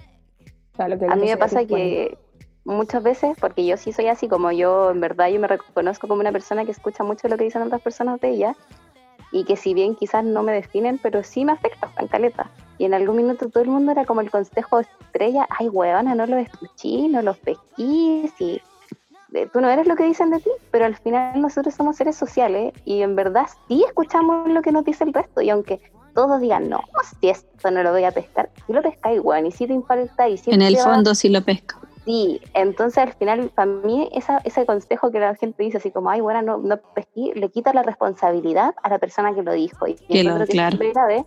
[0.79, 2.17] Claro, A mí me pasa que
[2.65, 6.21] muchas veces, porque yo sí soy así, como yo en verdad yo me reconozco como
[6.21, 8.57] una persona que escucha mucho lo que dicen otras personas de ella,
[9.33, 12.49] y que si bien quizás no me definen, pero sí me afecta, en caleta.
[12.79, 16.27] Y en algún minuto todo el mundo era como el consejo estrella, ay huevona, no
[16.27, 18.63] los escuché, no los pesquís, y
[19.35, 22.15] eh, tú no eres lo que dicen de ti, pero al final nosotros somos seres
[22.15, 25.81] sociales y en verdad sí escuchamos lo que nos dice el resto, y aunque
[26.15, 26.81] todos digan, no,
[27.21, 30.29] si esto no lo voy a pescar, si lo pescáis, weón, y si te impacta,
[30.29, 31.77] y si En el fondo sí lo pesco.
[32.05, 36.09] Sí, entonces al final, para mí, esa, ese consejo que la gente dice, así como,
[36.09, 39.87] ay, bueno, no, no pesqué, le quita la responsabilidad a la persona que lo dijo.
[39.87, 40.73] Y Que lo- que es claro.
[40.73, 41.27] súper grave,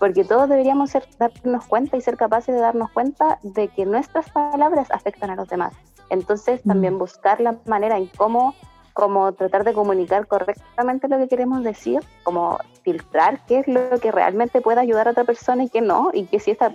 [0.00, 4.30] porque todos deberíamos ser, darnos cuenta y ser capaces de darnos cuenta de que nuestras
[4.30, 5.74] palabras afectan a los demás.
[6.08, 8.54] Entonces, también buscar la manera en cómo,
[8.92, 14.12] cómo tratar de comunicar correctamente lo que queremos decir, como filtrar qué es lo que
[14.12, 16.72] realmente puede ayudar a otra persona y qué no, y que si, esta,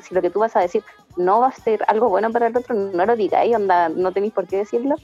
[0.00, 0.82] si lo que tú vas a decir
[1.16, 4.32] no va a ser algo bueno para el otro, no lo digáis, onda, no tenéis
[4.32, 4.96] por qué decirlo.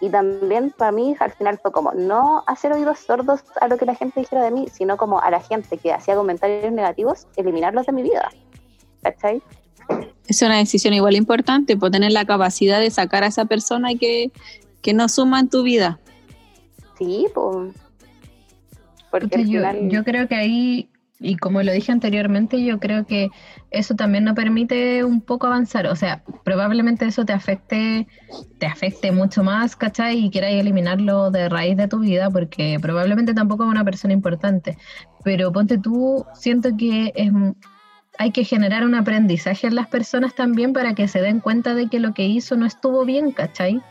[0.00, 3.86] Y también para mí al final fue como no hacer oídos sordos a lo que
[3.86, 7.86] la gente dijera de mí, sino como a la gente que hacía comentarios negativos, eliminarlos
[7.86, 8.30] de mi vida.
[9.02, 9.42] ¿cachai?
[10.26, 14.32] Es una decisión igual importante, por tener la capacidad de sacar a esa persona que,
[14.86, 15.98] que no suma en tu vida.
[16.96, 17.74] Sí, pues.
[19.10, 23.30] Porque yo, final- yo creo que ahí, y como lo dije anteriormente, yo creo que
[23.72, 25.88] eso también no permite un poco avanzar.
[25.88, 28.06] O sea, probablemente eso te afecte,
[28.58, 30.24] te afecte mucho más, ¿cachai?
[30.24, 34.78] Y quieras eliminarlo de raíz de tu vida, porque probablemente tampoco es una persona importante.
[35.24, 37.32] Pero ponte tú, siento que es,
[38.18, 41.88] hay que generar un aprendizaje en las personas también para que se den cuenta de
[41.88, 43.82] que lo que hizo no estuvo bien, ¿cachai?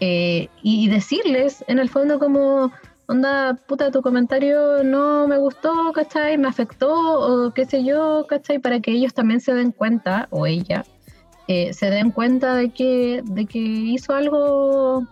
[0.00, 2.70] Eh, y, decirles, en el fondo, como,
[3.06, 6.38] onda, puta, tu comentario no me gustó, ¿cachai?
[6.38, 8.58] Me afectó, o qué sé yo, ¿cachai?
[8.58, 10.84] Para que ellos también se den cuenta, o ella,
[11.48, 15.04] eh, se den cuenta de que, de que hizo algo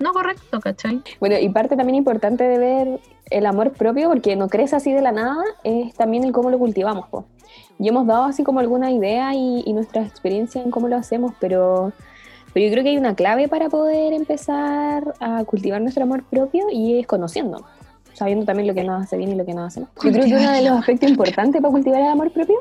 [0.00, 1.00] no correcto, ¿cachai?
[1.20, 3.00] Bueno, y parte también importante de ver
[3.30, 6.58] el amor propio, porque no crece así de la nada, es también el cómo lo
[6.58, 7.08] cultivamos.
[7.08, 7.26] po.
[7.78, 11.32] Y hemos dado así como alguna idea y, y nuestra experiencia en cómo lo hacemos,
[11.38, 11.92] pero,
[12.52, 16.64] pero yo creo que hay una clave para poder empezar a cultivar nuestro amor propio
[16.70, 17.64] y es conociendo,
[18.14, 19.90] sabiendo también lo que nos hace bien y lo que nos hace mal.
[20.02, 22.56] Yo creo que uno de los aspectos importantes para cultivar el amor propio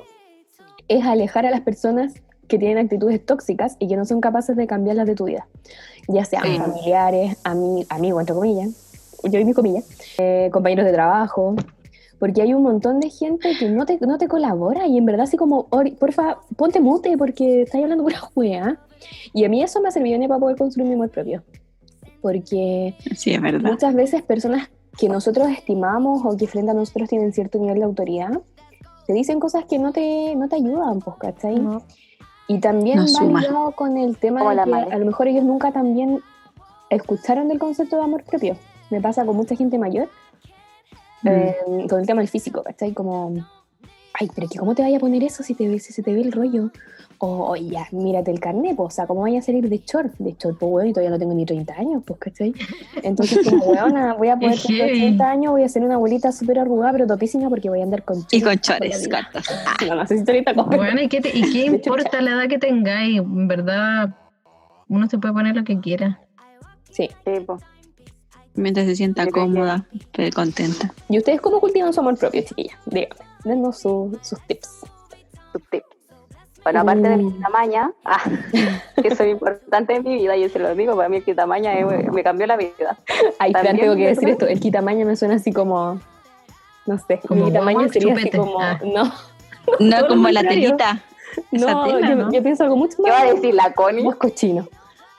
[0.88, 2.13] es alejar a las personas
[2.47, 5.47] que tienen actitudes tóxicas y que no son capaces de cambiarlas de tu vida,
[6.08, 6.58] ya sean Sí.
[6.58, 8.69] familiares, ami- amigos, entre comillas,
[9.23, 9.86] yo y mi comillas,
[10.17, 11.56] eh, compañeros de trabajo,
[12.19, 15.23] porque hay un montón de gente que no te, no te colabora y en verdad
[15.23, 18.80] así como, "Ori, porfa, ponte mute porque estás hablando pura juega.
[19.33, 21.43] Y a mí eso me ha servido para poder construir mi amor propio,
[22.21, 23.69] porque Sí, es verdad.
[23.71, 27.85] muchas veces personas que nosotros estimamos o que frente a nosotros tienen cierto nivel de
[27.85, 28.41] autoridad,
[29.07, 31.55] te dicen cosas que no te, no te ayudan, pues, ¿cachai?
[31.59, 31.81] No.
[32.47, 34.93] Y también No va con el tema Como de la que madre.
[34.93, 36.19] a lo mejor ellos nunca también
[36.89, 38.57] escucharon del concepto de amor propio.
[38.89, 40.09] Me pasa con mucha gente mayor,
[41.23, 41.27] Mm.
[41.29, 41.55] eh,
[41.89, 42.93] con el tema del físico, ¿cachai?
[42.93, 43.31] Como,
[44.19, 46.21] ay, pero que ¿cómo te vaya a poner eso si, te, si se te ve
[46.21, 46.71] el rollo?
[47.23, 50.12] O, o ya, mírate el carnet, pues, o sea, ¿cómo vaya a salir de short?
[50.17, 52.51] De short, pues, weón, y todavía no tengo ni 30 años, pues, ¿cachai?
[53.03, 54.99] Entonces, como, weona, voy a poder tener heavy.
[55.05, 58.03] 80 años, voy a ser una abuelita súper arrugada, pero topísima, porque voy a andar
[58.03, 59.45] con Y con chores chores, cortos.
[59.88, 60.75] No, no sé si ahorita como...
[60.75, 63.19] Bueno, ¿y qué, te- y qué importa la edad que tengáis?
[63.19, 64.15] En verdad,
[64.88, 66.19] uno se puede poner lo que quiera.
[66.89, 67.07] Sí.
[67.23, 67.60] Sí, po.
[68.55, 70.91] Mientras se sienta cómoda, pero contenta.
[71.07, 72.77] ¿Y ustedes cómo cultivan su amor propio, chiquillas?
[72.88, 74.69] Díganme, dennos su- sus tips.
[75.53, 75.86] Sus tips.
[76.63, 77.41] Bueno, aparte del Mm.
[77.41, 78.21] tamaña, ah,
[79.02, 81.74] que eso es importante en mi vida, yo se lo digo, para mí el quitamaña
[81.80, 82.97] eh, me cambió la vida.
[83.39, 86.00] Ay, También, tengo que decir esto, el quitamaña me suena así como,
[86.86, 88.30] no sé, Como el quitamaña guagua, sería chupete.
[88.30, 88.80] así como, Ah.
[88.84, 89.12] no,
[89.80, 91.00] No como la telita.
[91.52, 92.32] No, tela, yo, ¿no?
[92.32, 94.04] yo pienso algo mucho ¿Qué va a más, decir la Connie?
[94.04, 94.67] más cochino.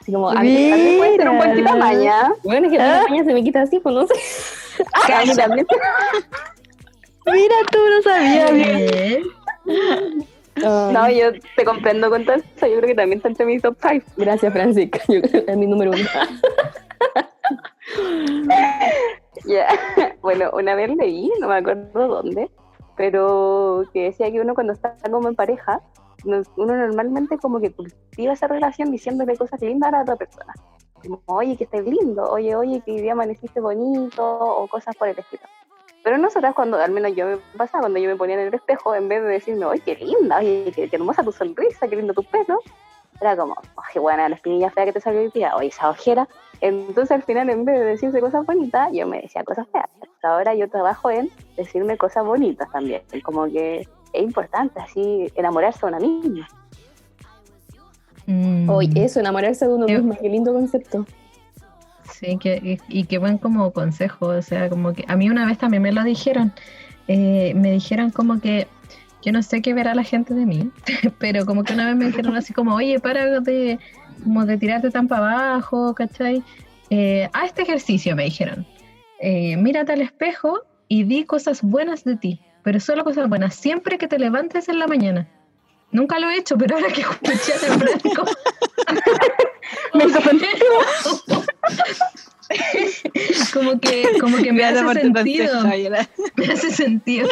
[0.00, 0.68] Así como, a mí.
[0.70, 2.32] También puede ser un buen quitamaña.
[2.44, 2.96] bueno, es que Ah.
[2.98, 4.14] el quitamaña se me quita así, pues no sé.
[5.14, 5.66] A mí también.
[7.26, 8.50] Mira, tú no sabías.
[10.56, 13.76] No, yo te comprendo con todo eso, yo creo que también está entre mis top
[13.80, 14.06] 5.
[14.16, 16.02] Gracias, Francisca, yo creo que es mi número uno.
[19.44, 19.66] Ya,
[20.20, 22.50] Bueno, una vez leí, no me acuerdo dónde,
[22.96, 25.80] pero que decía que uno cuando está como en pareja,
[26.24, 30.54] uno normalmente como que cultiva esa relación diciéndole cosas lindas a la otra persona.
[31.02, 35.08] Como, oye, que estés lindo, oye, oye, que hoy día amaneciste bonito, o cosas por
[35.08, 35.42] el estilo.
[36.02, 38.94] Pero nosotras cuando, al menos yo me pasaba, cuando yo me ponía en el espejo,
[38.94, 42.12] en vez de decirme, oye, qué linda, oye, qué, qué hermosa tu sonrisa, qué lindo
[42.12, 42.58] tu pelo,
[43.20, 46.28] era como, oye, buena, la espinilla fea que te salió hoy día, oye, esa ojera.
[46.60, 49.88] Entonces al final, en vez de decirse cosas bonitas, yo me decía cosas feas.
[50.22, 53.02] Ahora yo trabajo en decirme cosas bonitas también.
[53.24, 56.48] Como que es importante así enamorarse a una misma.
[58.26, 61.04] mm, Oye, eso, enamorarse de uno mismo, qué lindo concepto.
[62.22, 65.44] Sí, que, y, y qué buen como consejo, o sea, como que a mí una
[65.44, 66.52] vez también me lo dijeron,
[67.08, 68.68] eh, me dijeron como que
[69.22, 70.70] yo no sé qué verá la gente de mí,
[71.18, 73.80] pero como que una vez me dijeron así como, oye, para de,
[74.22, 76.44] como de tirarte tan para abajo, ¿cachai?
[76.90, 78.66] Eh, haz este ejercicio, me dijeron,
[79.20, 83.96] Eh, mírate al espejo y di cosas buenas de ti, pero solo cosas buenas, siempre
[83.98, 85.28] que te levantes en la mañana.
[85.92, 88.24] Nunca lo he hecho, pero ahora que escuché a Franco,
[89.94, 90.20] Me hizo
[93.54, 95.64] como que, como que me hace sentido.
[96.36, 97.28] me hace sentido.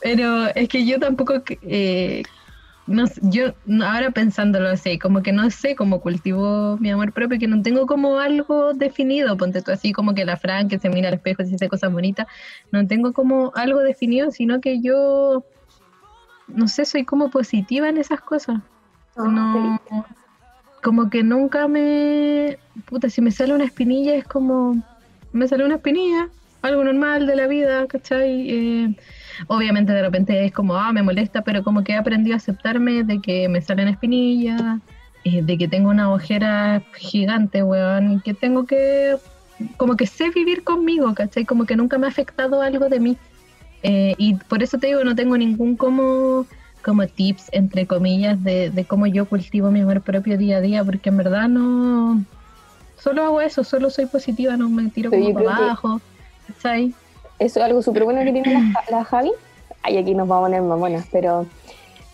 [0.00, 2.22] Pero es que yo tampoco, eh,
[2.86, 7.48] no, yo ahora pensándolo así, como que no sé cómo cultivo mi amor propio, que
[7.48, 11.08] no tengo como algo definido, ponte tú así como que la Fran que se mira
[11.08, 12.26] al espejo y dice cosas bonitas,
[12.72, 15.44] no tengo como algo definido, sino que yo,
[16.48, 18.60] no sé, soy como positiva en esas cosas.
[19.16, 19.80] No,
[20.82, 24.80] como que nunca me, puta, si me sale una espinilla es como,
[25.32, 26.28] me sale una espinilla,
[26.62, 28.50] algo normal de la vida, ¿cachai?
[28.50, 28.94] Eh,
[29.48, 33.02] obviamente de repente es como, ah, me molesta, pero como que he aprendido a aceptarme
[33.04, 34.62] de que me salen espinillas,
[35.24, 39.16] eh, de que tengo una ojera gigante, weón, y que tengo que,
[39.76, 41.44] como que sé vivir conmigo, ¿cachai?
[41.44, 43.16] Como que nunca me ha afectado algo de mí.
[43.82, 46.46] Eh, y por eso te digo, no tengo ningún como
[46.86, 50.84] como tips, entre comillas, de, de cómo yo cultivo mi amor propio día a día,
[50.84, 52.22] porque en verdad no,
[52.96, 56.00] solo hago eso, solo soy positiva, no me tiro como para abajo.
[56.46, 56.94] ¿cachai?
[57.40, 59.32] Eso es algo súper bueno que tiene la, la Javi.
[59.82, 61.44] Ay, aquí nos vamos a poner buenas, pero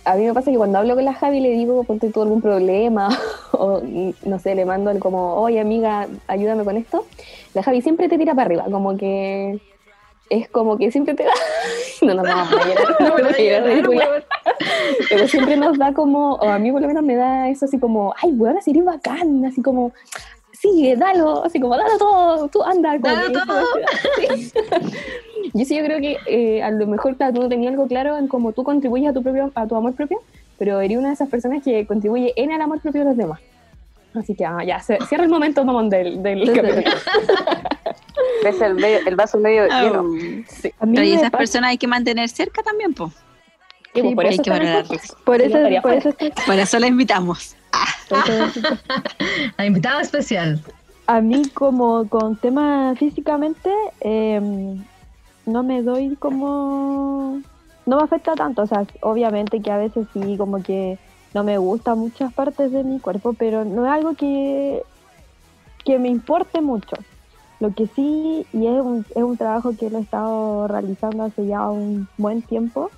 [0.06, 2.40] a mí me pasa que cuando hablo con la Javi le digo, ponte tú algún
[2.40, 3.10] problema,
[3.52, 3.82] o
[4.24, 7.04] no sé, le mando el como, oye amiga, ayúdame con esto.
[7.52, 9.60] La Javi siempre te tira para arriba, como que
[10.32, 11.32] es como que siempre te da.
[12.02, 14.08] No nos vamos a llorar, no ridícula.
[15.08, 17.78] Pero siempre nos da como, o a mí por lo menos me da eso así
[17.78, 19.92] como, ay, weón, sería bacán, así como,
[20.52, 22.98] sigue, dalo, así como, dalo todo, tú anda.
[22.98, 23.44] Dalo todo.
[23.46, 25.64] da- sí.
[25.64, 28.52] Sí, yo creo que eh, a lo mejor tú no tenías algo claro en cómo
[28.52, 30.18] tú contribuyes a tu, propio, a tu amor propio,
[30.58, 33.40] pero eres una de esas personas que contribuye en el amor propio de los demás.
[34.14, 36.82] Así que ah, ya, se- cierra el momento, mamón, del, del capítulo.
[38.44, 40.04] Ves el, medio- el vaso medio lleno.
[40.48, 40.72] Sí.
[40.78, 43.10] A mí Pero y esas pasa- personas hay que mantener cerca también, po.
[43.94, 44.42] Y pues, Sí, por hay eso
[45.24, 46.14] por eso, por eso
[46.46, 47.56] Por eso la invitamos.
[49.56, 50.60] La invitada especial.
[51.06, 53.70] a mí como con temas físicamente
[54.00, 54.82] em,
[55.46, 57.40] no me doy como
[57.86, 60.98] no me afecta tanto o sea obviamente que a veces sí como que
[61.34, 64.82] no me gustan muchas partes de mi cuerpo pero no es algo que
[65.84, 66.96] que me importe mucho
[67.60, 71.46] lo que sí y es un, es un trabajo que lo he estado realizando hace
[71.46, 72.90] ya un buen tiempo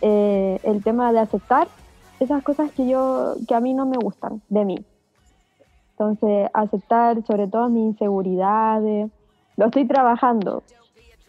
[0.00, 1.68] eh, el tema de aceptar
[2.20, 4.84] esas cosas que yo que a mí no me gustan de mí
[5.98, 9.10] entonces, aceptar sobre todo mis inseguridades,
[9.56, 10.62] lo estoy trabajando.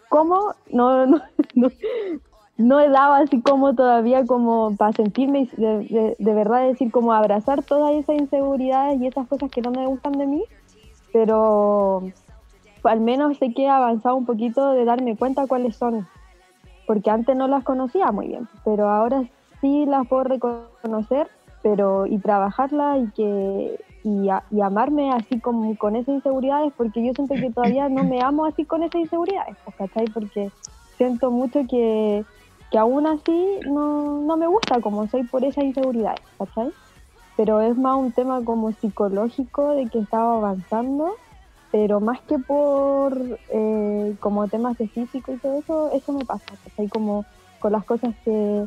[0.08, 0.54] ¿Cómo?
[0.70, 1.20] No,
[2.60, 7.12] no he dado así como todavía como para sentirme de, de- de verdad decir como
[7.12, 10.44] abrazar todas esas inseguridades y esas cosas que no me gustan de mí,
[11.12, 12.10] pero
[12.84, 16.06] al menos sé que he avanzado un poquito de darme cuenta cuáles son,
[16.86, 19.24] porque antes no las conocía muy bien, pero ahora
[19.60, 21.28] sí las puedo reconocer
[21.62, 27.34] pero y trabajarlas y que y amarme así como con esas inseguridades porque yo siento
[27.34, 30.06] que todavía no me amo así con esas inseguridades pues, ¿cachai?
[30.06, 30.50] porque
[30.96, 32.24] siento mucho que,
[32.70, 36.70] que aún así no, no me gusta como soy por esas inseguridades ¿cachai?
[37.36, 41.16] pero es más un tema como psicológico de que estaba avanzando
[41.72, 43.16] pero más que por
[43.48, 46.88] eh, como temas de físico y todo eso eso me pasa ¿cachai?
[46.88, 47.24] como
[47.60, 48.66] con las cosas que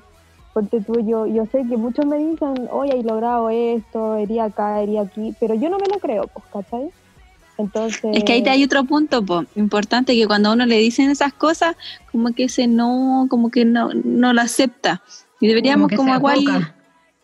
[0.54, 4.84] porque tú, yo, yo sé que muchos me dicen, oye, he logrado esto, iría acá,
[4.84, 6.92] iría aquí, pero yo no me lo creo, pues, ¿cachai?
[7.58, 8.02] Entonces...
[8.14, 11.10] Es que ahí te hay otro punto, po, importante, que cuando a uno le dicen
[11.12, 11.76] esas cosas,
[12.12, 15.02] como que ese no, como que no, no lo acepta.
[15.40, 16.74] Y deberíamos como, se igual...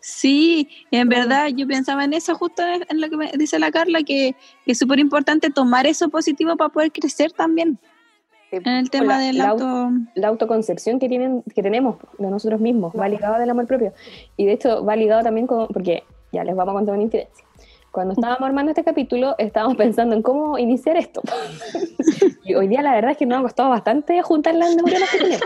[0.02, 3.70] Sí, en verdad yo pensaba en eso justo en en lo que me dice la
[3.70, 7.78] Carla, que, que es súper importante tomar eso positivo para poder crecer también
[8.50, 9.90] en el tema La- del la- auto.
[10.14, 13.92] la autoconcepción que tienen que tenemos de nosotros mismos va ligado del amor propio
[14.38, 17.44] y de hecho va ligado también con porque ya les vamos a contar una incidencia
[17.90, 21.22] cuando estábamos armando este capítulo estábamos pensando en cómo iniciar esto
[22.44, 25.38] y hoy día la verdad es que nos ha costado bastante juntar las neuronas que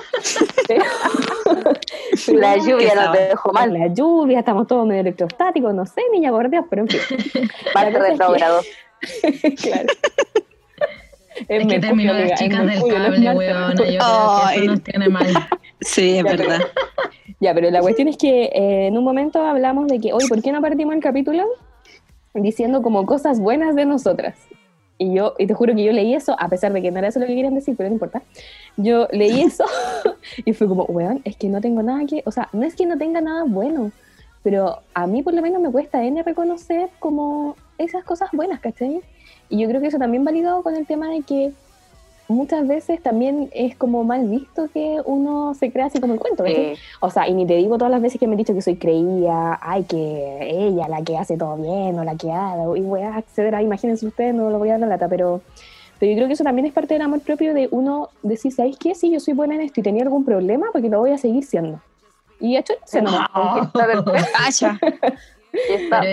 [0.68, 0.84] Pero-
[2.26, 3.72] pero La lluvia nos dejó mal.
[3.72, 7.32] la lluvia estamos todos medio electrostáticos no sé niña por Dios pero en fin es
[7.32, 7.48] que-
[9.62, 9.86] claro
[11.48, 13.70] Es que terminó las chicas del cable, weona.
[13.70, 14.56] Yo creo que Ay.
[14.58, 15.26] eso nos tiene mal.
[15.80, 16.60] Sí, es Ya, verdad.
[17.40, 20.40] Ya, pero la cuestión es que eh, en un momento hablamos de que, oye, ¿por
[20.42, 21.44] qué no partimos el capítulo
[22.34, 24.36] diciendo como cosas buenas de nosotras?
[24.96, 27.08] Y yo, y te juro que yo leí eso, a pesar de que no era
[27.08, 28.22] eso lo que querían decir, pero no importa.
[28.76, 29.64] Yo leí eso
[30.44, 32.86] y fue como, weón, es que no tengo nada que, o sea, no es que
[32.86, 33.90] no tenga nada bueno,
[34.42, 39.00] pero a mí por lo menos me cuesta N reconocer como esas cosas buenas, ¿cachai?
[39.48, 41.52] Y yo creo que eso también va ligado con el tema de que
[42.28, 46.44] muchas veces también es como mal visto que uno se crea así como el cuento.
[46.46, 48.62] Eh, O sea, y ni te digo todas las veces que me han dicho que
[48.62, 52.80] soy creída, ay, que ella, la que hace todo bien, o la que haga, y
[52.80, 55.42] voy a acceder a, imagínense ustedes, no lo voy a dar la lata, pero,
[55.98, 58.78] pero yo creo que eso también es parte del amor propio de uno decir, ¿sabéis
[58.78, 58.94] qué?
[58.94, 61.44] Sí, yo soy buena en esto y tenía algún problema, porque lo voy a seguir
[61.44, 61.80] siendo.
[62.40, 63.10] Y hecho, se no.
[63.10, 63.86] está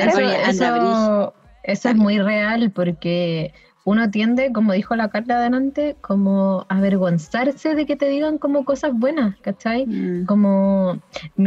[1.64, 3.54] eso es muy real porque
[3.84, 8.64] uno tiende, como dijo la Carla adelante, como a avergonzarse de que te digan como
[8.64, 9.88] cosas buenas, ¿cachai?
[9.88, 10.26] Mm.
[10.26, 11.00] Como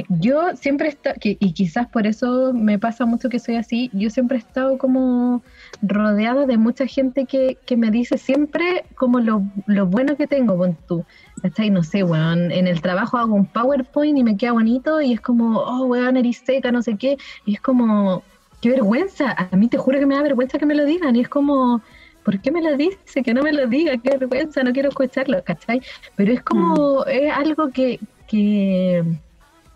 [0.08, 4.10] yo siempre he estado, y quizás por eso me pasa mucho que soy así, yo
[4.10, 5.42] siempre he estado como
[5.80, 10.58] rodeada de mucha gente que, que me dice siempre como lo, lo bueno que tengo,
[10.58, 11.04] con tú,
[11.40, 11.70] ¿cachai?
[11.70, 15.20] No sé, weón, en el trabajo hago un PowerPoint y me queda bonito y es
[15.20, 17.16] como, oh, weón, eres seca, no sé qué,
[17.46, 18.24] y es como,
[18.60, 21.20] qué vergüenza, a mí te juro que me da vergüenza que me lo digan, y
[21.20, 21.80] es como...
[22.24, 23.22] ¿Por qué me lo dice?
[23.22, 25.82] Que no me lo diga, qué vergüenza, no quiero escucharlo, ¿cachai?
[26.16, 29.04] Pero es como, es algo que, que,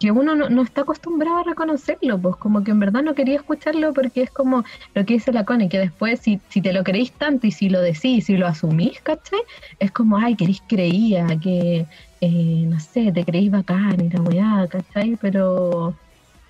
[0.01, 3.36] que uno no, no está acostumbrado a reconocerlo, pues como que en verdad no quería
[3.36, 6.84] escucharlo porque es como lo que dice la Connie, que después si, si te lo
[6.84, 9.40] creéis tanto y si lo decís, si lo asumís, ¿cachai?
[9.78, 11.86] Es como, ay, queréis creía, que,
[12.20, 15.18] eh, no sé, te creéis bacán y la weá, ¿cachai?
[15.20, 15.94] Pero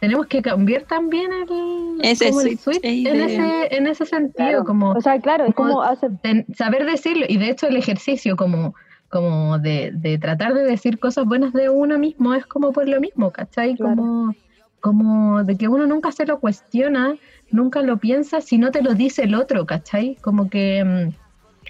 [0.01, 4.49] tenemos que cambiar también el, Ese como el switch en, de- ese, en ese sentido,
[4.49, 4.65] Claro.
[4.65, 7.77] como O sea, claro, es Como- como hace, ten- saber decirlo y de hecho el
[7.77, 8.75] ejercicio como
[9.11, 13.01] como de, de tratar de decir cosas buenas de uno mismo es como por lo
[13.01, 13.75] mismo, ¿cachai?
[13.75, 13.97] Claro.
[13.97, 14.35] Como,
[14.81, 17.17] como de que uno nunca se lo cuestiona,
[17.51, 20.17] nunca lo piensa si no te lo dice el otro, ¿cachai?
[20.21, 20.85] Como que...
[20.85, 21.15] mm,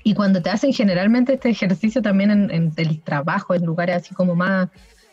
[0.03, 4.15] Y cuando te hacen generalmente este ejercicio también en, en el trabajo, en lugares así
[4.17, 4.69] como más,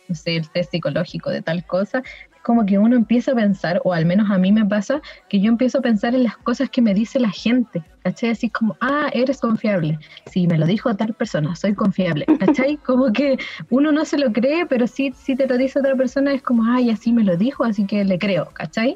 [0.07, 2.01] no sé, el test psicológico de tal cosa,
[2.45, 5.49] como que uno empieza a pensar, o al menos a mí me pasa, que yo
[5.49, 8.29] empiezo a pensar en las cosas que me dice la gente, ¿cachai?
[8.29, 9.97] Así como, ah, eres confiable.
[10.27, 12.77] Si me lo dijo tal persona, soy confiable, ¿cachai?
[12.85, 13.39] Como que
[13.71, 16.63] uno no se lo cree, pero sí, si te lo dice otra persona, es como,
[16.71, 18.95] ay, así me lo dijo, así que le creo, ¿cachai?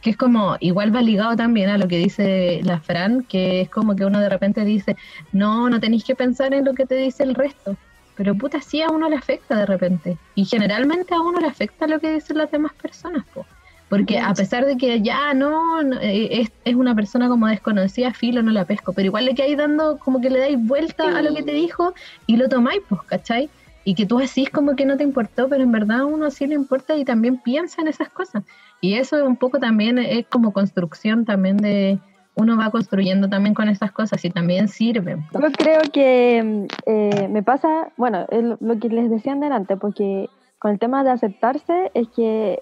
[0.00, 3.70] Que es como, igual va ligado también a lo que dice la Fran, que es
[3.70, 4.96] como que uno de repente dice,
[5.32, 7.76] no, no tenéis que pensar en lo que te dice el resto.
[8.16, 10.18] Pero puta, sí a uno le afecta de repente.
[10.34, 13.44] Y generalmente a uno le afecta lo que dicen las demás personas, po.
[13.88, 18.12] Porque a pesar de que ya no, no, eh, es, es una persona como desconocida,
[18.12, 21.22] filo, no la pesco, pero igual le quedáis dando, como que le dais vuelta a
[21.22, 21.94] lo que te dijo
[22.26, 23.50] y lo tomáis, pues, ¿cachai?
[23.84, 26.46] Y que tú decís como que no te importó, pero en verdad a uno sí
[26.46, 28.42] le importa y también piensa en esas cosas.
[28.80, 31.98] Y eso un poco también es como construcción también de,
[32.36, 35.24] uno va construyendo también con esas cosas y también sirven.
[35.32, 38.26] Yo creo que mm, eh, me pasa, bueno,
[38.60, 40.28] lo- que les decía delante, porque
[40.58, 42.60] con el tema de aceptarse es que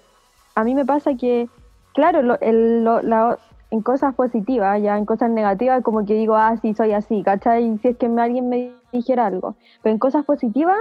[0.55, 1.49] a mí me pasa que,
[1.93, 3.39] claro, lo- el- lo- la-
[3.71, 7.79] en cosas positivas, ya en cosas negativas, como que digo, ah, sí, soy así, ¿cachai?
[7.81, 9.55] Si es que alguien me dijera algo.
[9.81, 10.77] Pero en cosas positivas,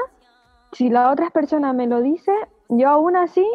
[0.73, 2.33] si la otra persona me lo dice,
[2.69, 3.47] yo aún así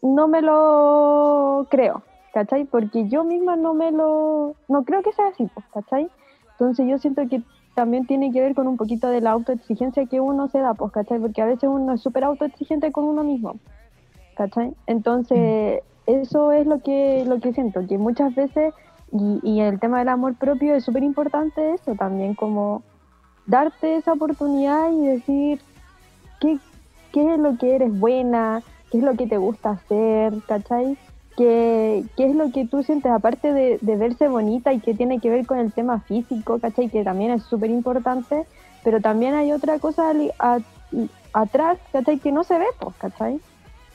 [0.00, 2.02] no me lo creo,
[2.32, 2.64] ¿cachai?
[2.64, 6.10] Porque yo misma no me lo, no creo que sea así, pues, ¿cachai?
[6.52, 7.42] Entonces yo siento que
[7.74, 10.92] también tiene que ver con un poquito de la autoexigencia que uno se da, pues,
[10.92, 11.18] ¿cachai?
[11.18, 13.56] Porque a veces uno es súper autoexigente con uno mismo,
[14.36, 14.74] ¿cachai?
[14.86, 18.74] Entonces eso es lo que, lo que siento, que muchas veces,
[19.12, 22.82] y, y el tema del amor propio es súper importante eso también, como
[23.46, 25.60] darte esa oportunidad y decir
[26.40, 26.58] qué,
[27.12, 30.96] qué es lo que eres buena, qué es lo que te gusta hacer, ¿cachai?
[31.36, 35.18] ¿Qué, qué es lo que tú sientes, aparte de, de verse bonita y que tiene
[35.20, 36.88] que ver con el tema físico, ¿cachai?
[36.90, 38.44] Que también es súper importante,
[38.84, 40.58] pero también hay otra cosa ali- a-
[41.32, 42.18] atrás, ¿cachai?
[42.18, 43.40] Que no se ve, pues, ¿cachai?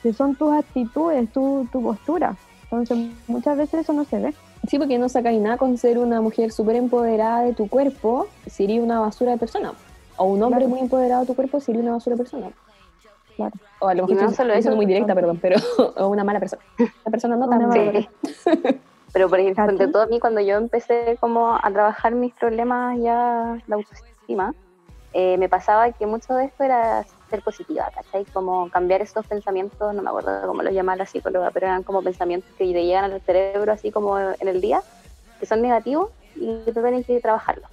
[0.02, 2.36] Que son tus actitudes, tu, tu postura.
[2.64, 4.34] Entonces, muchas veces eso no se ve.
[4.66, 8.64] Sí, porque no sacáis nada con ser una mujer súper empoderada de tu cuerpo si
[8.64, 9.72] eres una basura de persona.
[10.16, 10.70] O un hombre Claro.
[10.70, 12.48] muy empoderado de tu cuerpo si eres una basura de persona.
[13.38, 13.52] Claro.
[13.78, 15.56] O a lo mejor Y no estoy- solo eso, muy directa, perdón, pero
[15.96, 16.60] o una mala persona.
[16.78, 17.92] Una persona no tan Una mala.
[17.92, 18.08] Sí.
[19.12, 22.98] Pero por ejemplo, de todo a mí, cuando yo empecé como a trabajar mis problemas
[23.00, 24.54] ya de autoestima,
[25.12, 28.24] eh, me pasaba que mucho de esto era ser positiva, ¿cachai?
[28.26, 32.02] Como cambiar esos pensamientos, no me acuerdo cómo los llamaba la psicóloga, pero eran como
[32.02, 34.82] pensamientos que te llegan al cerebro así como en el día,
[35.38, 37.70] que son negativos y que tú tienes que trabajarlos.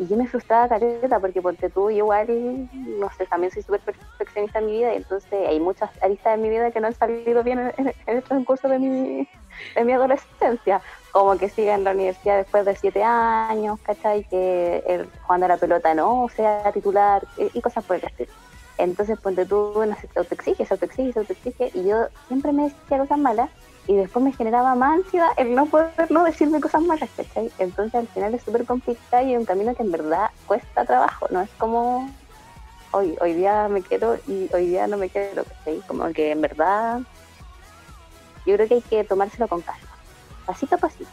[0.00, 2.26] Y yo me frustraba caleta porque ponte tú, igual,
[2.72, 6.42] no sé, también soy súper perfeccionista en mi vida y entonces hay muchas aristas en
[6.42, 9.28] mi vida que no han salido bien en, el transcurso de mi,
[9.76, 10.80] de mi adolescencia.
[11.12, 14.24] Como que siga en la universidad después de siete años, ¿cachai?
[14.24, 18.32] Que el jugando a la pelota no sea titular y, cosas por el estilo.
[18.78, 22.62] Entonces, ponte tú, no sé, te autoexiges, te autoexiges, te autoexiges y yo siempre me
[22.62, 23.50] decía cosas malas
[23.90, 27.50] y después me generaba más ansiedad el no poder no decirme cosas malas, ¿cachai?
[27.58, 31.26] Entonces al final es súper complicado y es un camino que en verdad cuesta trabajo,
[31.32, 32.08] no es como
[32.92, 35.80] hoy, hoy día me quiero y hoy día no me quiero, ¿cachai?
[35.88, 37.00] Como que en verdad
[38.46, 39.88] yo creo que hay que tomárselo con calma,
[40.46, 41.10] pasito a pasito.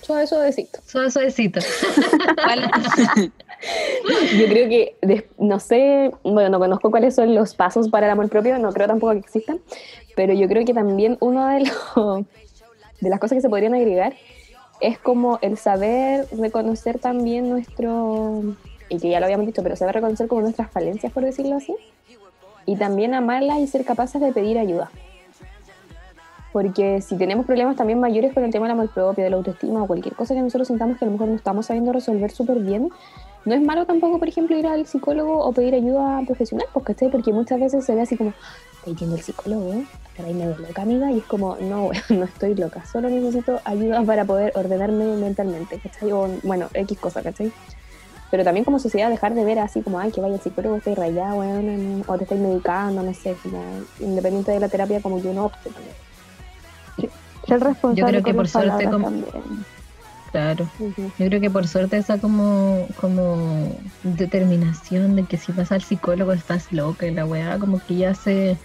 [0.00, 0.80] Suave, suavecito.
[0.86, 1.60] Suave, suavecito.
[4.04, 4.96] ¿Cuál- Yo creo que,
[5.38, 8.86] no sé, bueno, no conozco cuáles son los pasos para el amor propio, no creo
[8.86, 9.60] tampoco que existan,
[10.16, 12.24] pero yo creo que también uno de los
[13.00, 14.14] de las cosas que se podrían agregar
[14.80, 18.42] es como el saber reconocer también nuestro,
[18.88, 21.74] y que ya lo habíamos dicho, pero saber reconocer como nuestras falencias, por decirlo así,
[22.66, 24.90] y también amarlas y ser capaces de pedir ayuda.
[26.52, 29.82] Porque si tenemos problemas también mayores con el tema del amor propio, de la autoestima
[29.82, 32.58] o cualquier cosa que nosotros sintamos que a lo mejor no estamos sabiendo resolver súper
[32.58, 32.90] bien,
[33.44, 37.10] no es malo tampoco, por ejemplo, ir al psicólogo o pedir ayuda profesional, pues, ¿cachai?
[37.10, 38.32] Porque muchas veces se ve así como,
[38.78, 39.82] estoy yendo al psicólogo,
[40.16, 44.02] pero ahí medio loca, amiga, y es como, no, no estoy loca, solo necesito ayuda
[44.04, 46.12] para poder ordenarme mentalmente, ¿cachai?
[46.12, 47.52] O, bueno, X cosa, ¿cachai?
[48.30, 50.94] Pero también como sociedad dejar de ver así como, ay, que vaya al psicólogo, estoy
[50.94, 53.62] rayada, bueno, o te estoy medicando, no sé, como,
[54.00, 55.94] independiente de la terapia, como que uno opte también.
[57.46, 59.66] Ser responsable Yo creo que por suerte como- también.
[60.32, 60.66] Claro.
[61.18, 66.32] Yo creo que por suerte esa como, como determinación de que si vas al psicólogo
[66.32, 68.56] estás loca y la weá como que ya se,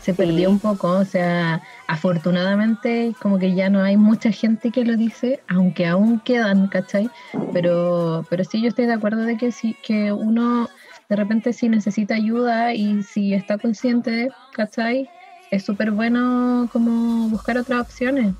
[0.00, 0.88] se perdió un poco.
[0.88, 6.18] O sea, afortunadamente como que ya no hay mucha gente que lo dice, aunque aún
[6.20, 7.10] quedan, ¿cachai?
[7.52, 10.70] Pero, pero sí yo estoy de acuerdo de que sí, que uno
[11.10, 15.10] de repente si necesita ayuda y si está consciente, ¿cachai?
[15.50, 18.34] Es súper bueno como buscar otras opciones.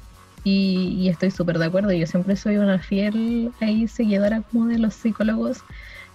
[0.44, 1.92] Y, y estoy súper de acuerdo.
[1.92, 5.58] Yo siempre soy una fiel ahí seguidora como de los psicólogos.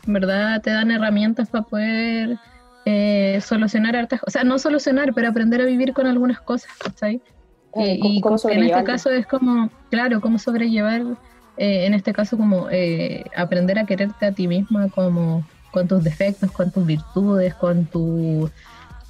[0.05, 2.38] En verdad te dan herramientas para poder
[2.86, 7.21] eh, solucionar hartas O sea, no solucionar, pero aprender a vivir con algunas cosas, ¿cachai?
[7.75, 11.01] Eh, Y, y ¿cómo- cómo como que en este caso es como, claro, cómo sobrellevar,
[11.57, 16.03] eh, en este caso como eh, aprender a quererte a ti misma como con tus
[16.03, 18.49] defectos, con tus virtudes, con tu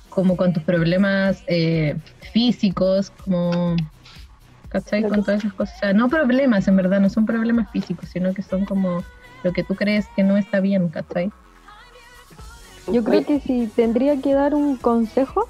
[0.10, 1.96] como con tus problemas eh,
[2.34, 3.76] físicos, como
[4.70, 5.04] ¿cachai?
[5.04, 5.76] Con todas esas cosas.
[5.76, 9.04] O sea, no problemas en verdad, no son problemas físicos, sino que son como
[9.44, 11.32] lo que tú crees que no está bien, ¿cachai?
[12.92, 15.48] Yo creo que si tendría que dar un consejo,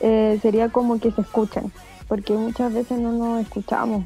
[0.00, 1.72] eh, sería como que se escuchen,
[2.08, 4.04] porque muchas veces no nos escuchamos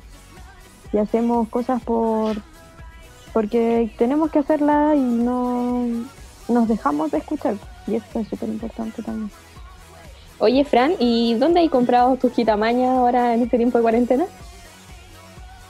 [0.92, 2.36] y hacemos cosas por
[3.32, 5.86] porque tenemos que hacerlas y no
[6.48, 7.56] nos dejamos de escuchar.
[7.86, 9.30] Y eso es súper importante también.
[10.38, 14.26] Oye, Fran, ¿y dónde hay comprado tus quitamañas ahora en este tiempo de cuarentena?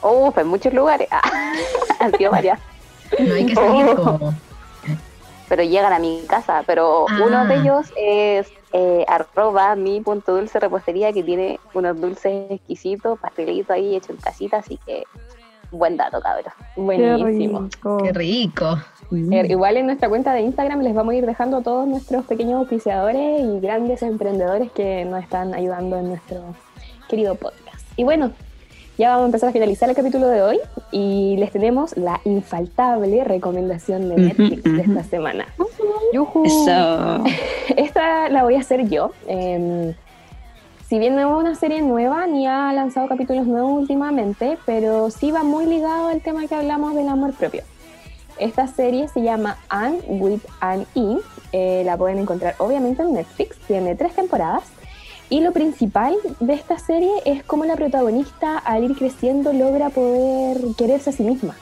[0.03, 1.09] Uf, en muchos lugares.
[1.11, 1.23] Ah,
[2.01, 2.59] han sido varias.
[3.19, 4.35] No hay que salir como...
[5.49, 6.65] Pero llegan a mi casa.
[6.67, 7.21] Pero Ah.
[7.25, 13.19] uno de ellos es eh, arroba mi punto dulce repostería que tiene unos dulces exquisitos,
[13.21, 14.57] pastelitos ahí hechos en casita.
[14.59, 15.05] Así que
[15.71, 16.53] buen dato, cabrón.
[16.77, 17.61] Buenísimo.
[17.61, 17.99] rico.
[17.99, 18.79] Qué rico.
[19.13, 22.59] Eh, Igual en nuestra cuenta de Instagram les vamos a ir dejando todos nuestros pequeños
[22.59, 26.43] auspiciadores y grandes emprendedores que nos están ayudando en nuestro
[27.09, 27.87] querido podcast.
[27.97, 28.33] Y bueno,
[28.99, 30.59] ya vamos a empezar a finalizar el capítulo de hoy
[30.91, 35.47] y les tenemos la infaltable recomendación de Netflix de esta semana.
[36.13, 36.45] Yujú.
[36.45, 37.25] Eso.
[37.77, 39.13] Esta la voy a hacer yo.
[39.29, 39.95] Eh,
[40.89, 45.33] si bien no es una serie nueva ni ha lanzado capítulos nuevos últimamente, pero sí
[45.33, 47.63] va muy ligado al tema que hablamos del amor propio.
[48.39, 51.19] Esta serie se llama Anne with an E.
[51.53, 53.57] Eh, la pueden encontrar obviamente en Netflix.
[53.67, 54.65] Tiene tres temporadas.
[55.29, 60.59] Y lo principal de esta serie es cómo la protagonista al ir creciendo logra poder
[60.79, 61.57] quererse a sí misma.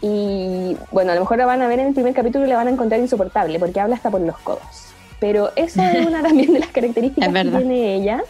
[0.00, 2.56] Y bueno, a lo mejor la van a ver en el primer capítulo y la
[2.56, 4.62] van a encontrar insoportable porque habla hasta por los codos.
[5.20, 8.22] Pero eso es una también de las características que tiene ella.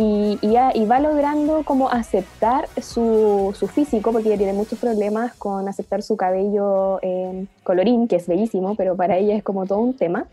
[0.00, 5.34] Y, y, y va logrando como aceptar su, su físico, porque ella tiene muchos problemas
[5.34, 9.80] con aceptar su cabello eh, colorín, que es bellísimo, pero para ella es como todo
[9.80, 10.26] un tema,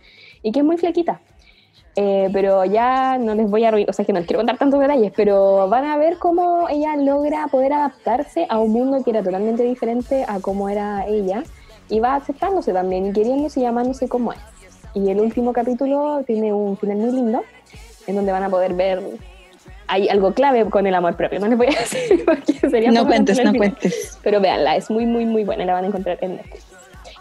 [0.43, 1.20] y que es muy flequita.
[1.95, 4.80] Eh, pero ya no les voy a o sea, que no les quiero contar tantos
[4.80, 9.24] detalles, pero van a ver cómo ella logra poder adaptarse a un mundo que era
[9.24, 11.41] totalmente diferente a cómo era ella,
[11.89, 14.39] y va aceptándose también, y queriéndose y llamándose como es.
[14.93, 17.41] Y el último capítulo tiene un final muy lindo,
[18.05, 19.01] en donde van a poder ver
[19.88, 21.39] hay algo clave con el amor propio.
[21.39, 23.57] No les voy a decir porque sería No cuentes, no final.
[23.57, 24.17] cuentes.
[24.23, 25.65] Pero véanla, es muy, muy, muy buena.
[25.65, 26.65] La van a encontrar en Netflix.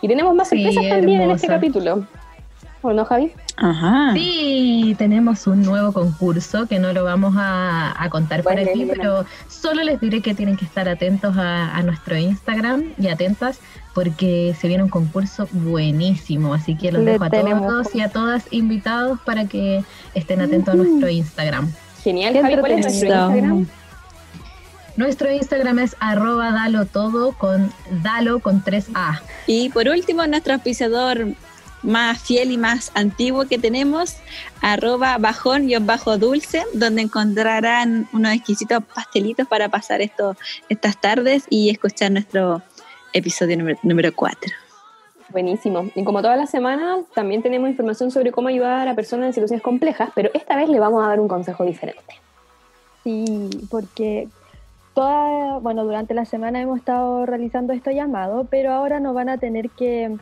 [0.00, 2.06] Y tenemos más Sí, sorpresas también en este capítulo.
[2.82, 3.32] ¿O no, Javi?
[3.56, 4.12] Ajá.
[4.12, 8.84] Sí, tenemos un nuevo concurso que no lo vamos a, a contar por Bueno, aquí,
[8.84, 9.00] bueno.
[9.02, 13.58] pero solo les diré que tienen que estar atentos a, a nuestro Instagram y atentas
[13.94, 18.00] porque se viene un concurso buenísimo, así que los Le dejo a tenemos todos y
[18.02, 19.82] a todas invitados para que
[20.14, 21.70] estén atentos a nuestro Instagram.
[22.04, 22.56] Genial, Qué Javi.
[22.58, 23.08] ¿Cuál es nuestro.
[23.08, 23.66] Instagram?
[24.96, 29.20] Nuestro Instagram es arroba dalo todo con dalo con 3A.
[29.46, 31.34] Y por último, nuestro auspiciador
[31.82, 34.16] más fiel y más antiguo que tenemos,
[34.60, 40.36] arroba bajón y bajo dulce, donde encontrarán unos exquisitos pastelitos para pasar esto,
[40.68, 42.62] estas tardes y escuchar nuestro
[43.12, 44.63] episodio número, número 4.
[45.34, 45.90] Buenísimo.
[45.96, 49.64] Y como todas las semanas, también tenemos información sobre cómo ayudar a personas en situaciones
[49.64, 52.14] complejas, pero esta vez le vamos a dar un consejo diferente.
[53.02, 54.28] Sí, porque
[54.94, 59.38] toda, bueno, durante la semana hemos estado realizando este llamado, pero ahora no van a
[59.38, 60.16] tener que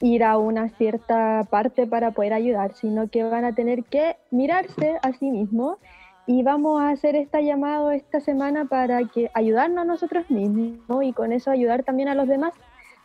[0.00, 4.98] ir a una cierta parte para poder ayudar, sino que van a tener que mirarse
[5.00, 5.78] a sí mismos
[6.26, 11.14] y vamos a hacer este llamado esta semana para que ayudarnos a nosotros mismos y
[11.14, 12.52] con eso ayudar también a los demás.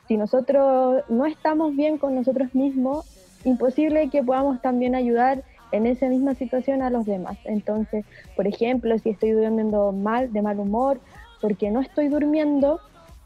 [0.07, 3.05] Si nosotros no estamos bien con nosotros mismos,
[3.43, 7.37] imposible que podamos también ayudar en esa misma situación a los demás.
[7.43, 8.05] Entonces,
[8.35, 10.99] por ejemplo, si estoy durmiendo mal, de mal humor,
[11.41, 12.79] porque no estoy durmiendo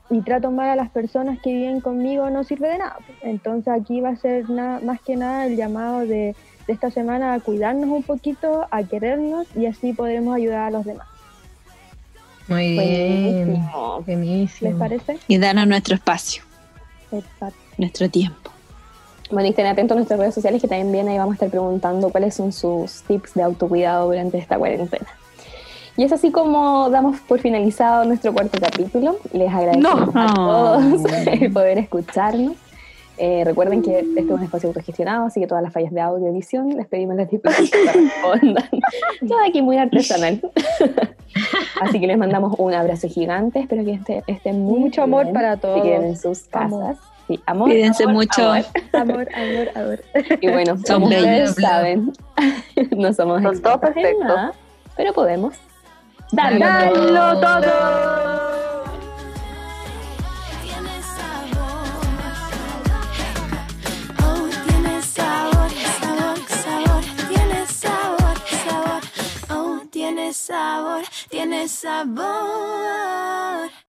[0.10, 2.98] y trato mal a las personas que viven conmigo, no sirve de nada.
[3.22, 6.36] Entonces aquí va a ser más que nada el llamado de,
[6.68, 10.86] de esta semana a cuidarnos un poquito, a querernos y así podremos ayudar a los
[10.86, 11.08] demás.
[12.48, 14.04] Muy bien, Buenísimo.
[14.06, 14.70] buenísimo.
[14.72, 15.18] ¿Les parece?
[15.28, 16.44] Y darnos nuestro espacio,
[17.12, 17.57] Exacto.
[17.78, 18.51] nuestro tiempo.
[19.32, 21.49] Bueno, y estén atentos a nuestras redes sociales que también viene ahí vamos a estar
[21.49, 25.07] preguntando cuáles son sus tips de autocuidado durante esta cuarentena.
[25.97, 29.18] Y es así como damos por finalizado nuestro cuarto capítulo.
[29.34, 30.22] Les agradecemos No.
[30.22, 32.53] a todos el poder escucharnos.
[33.24, 36.28] Eh, recuerden que este es un espacio autogestionado, así que todas las fallas de audio
[36.28, 38.68] edición les pedimos las disculpas que correspondan.
[39.28, 40.42] Todo aquí muy artesanal.
[41.82, 43.60] así que les mandamos un abrazo gigante.
[43.60, 45.84] Espero que estén muy Mucho amor bien, para Se todos.
[45.84, 46.82] queden en sus Amor.
[46.96, 47.06] casas.
[47.28, 48.42] Sí, amor, Cuídense amor, mucho.
[48.42, 48.66] amor.
[48.94, 50.00] Amor, amor, amor.
[50.42, 52.12] Y bueno, como ustedes saben,
[52.98, 54.26] no somos Son todos perfectos.
[54.26, 54.52] nada,
[54.98, 55.54] pero podemos
[56.32, 57.62] darlo Darlo todo.
[57.62, 58.71] Tiene
[70.32, 73.70] tiene sabor, tiene sabor.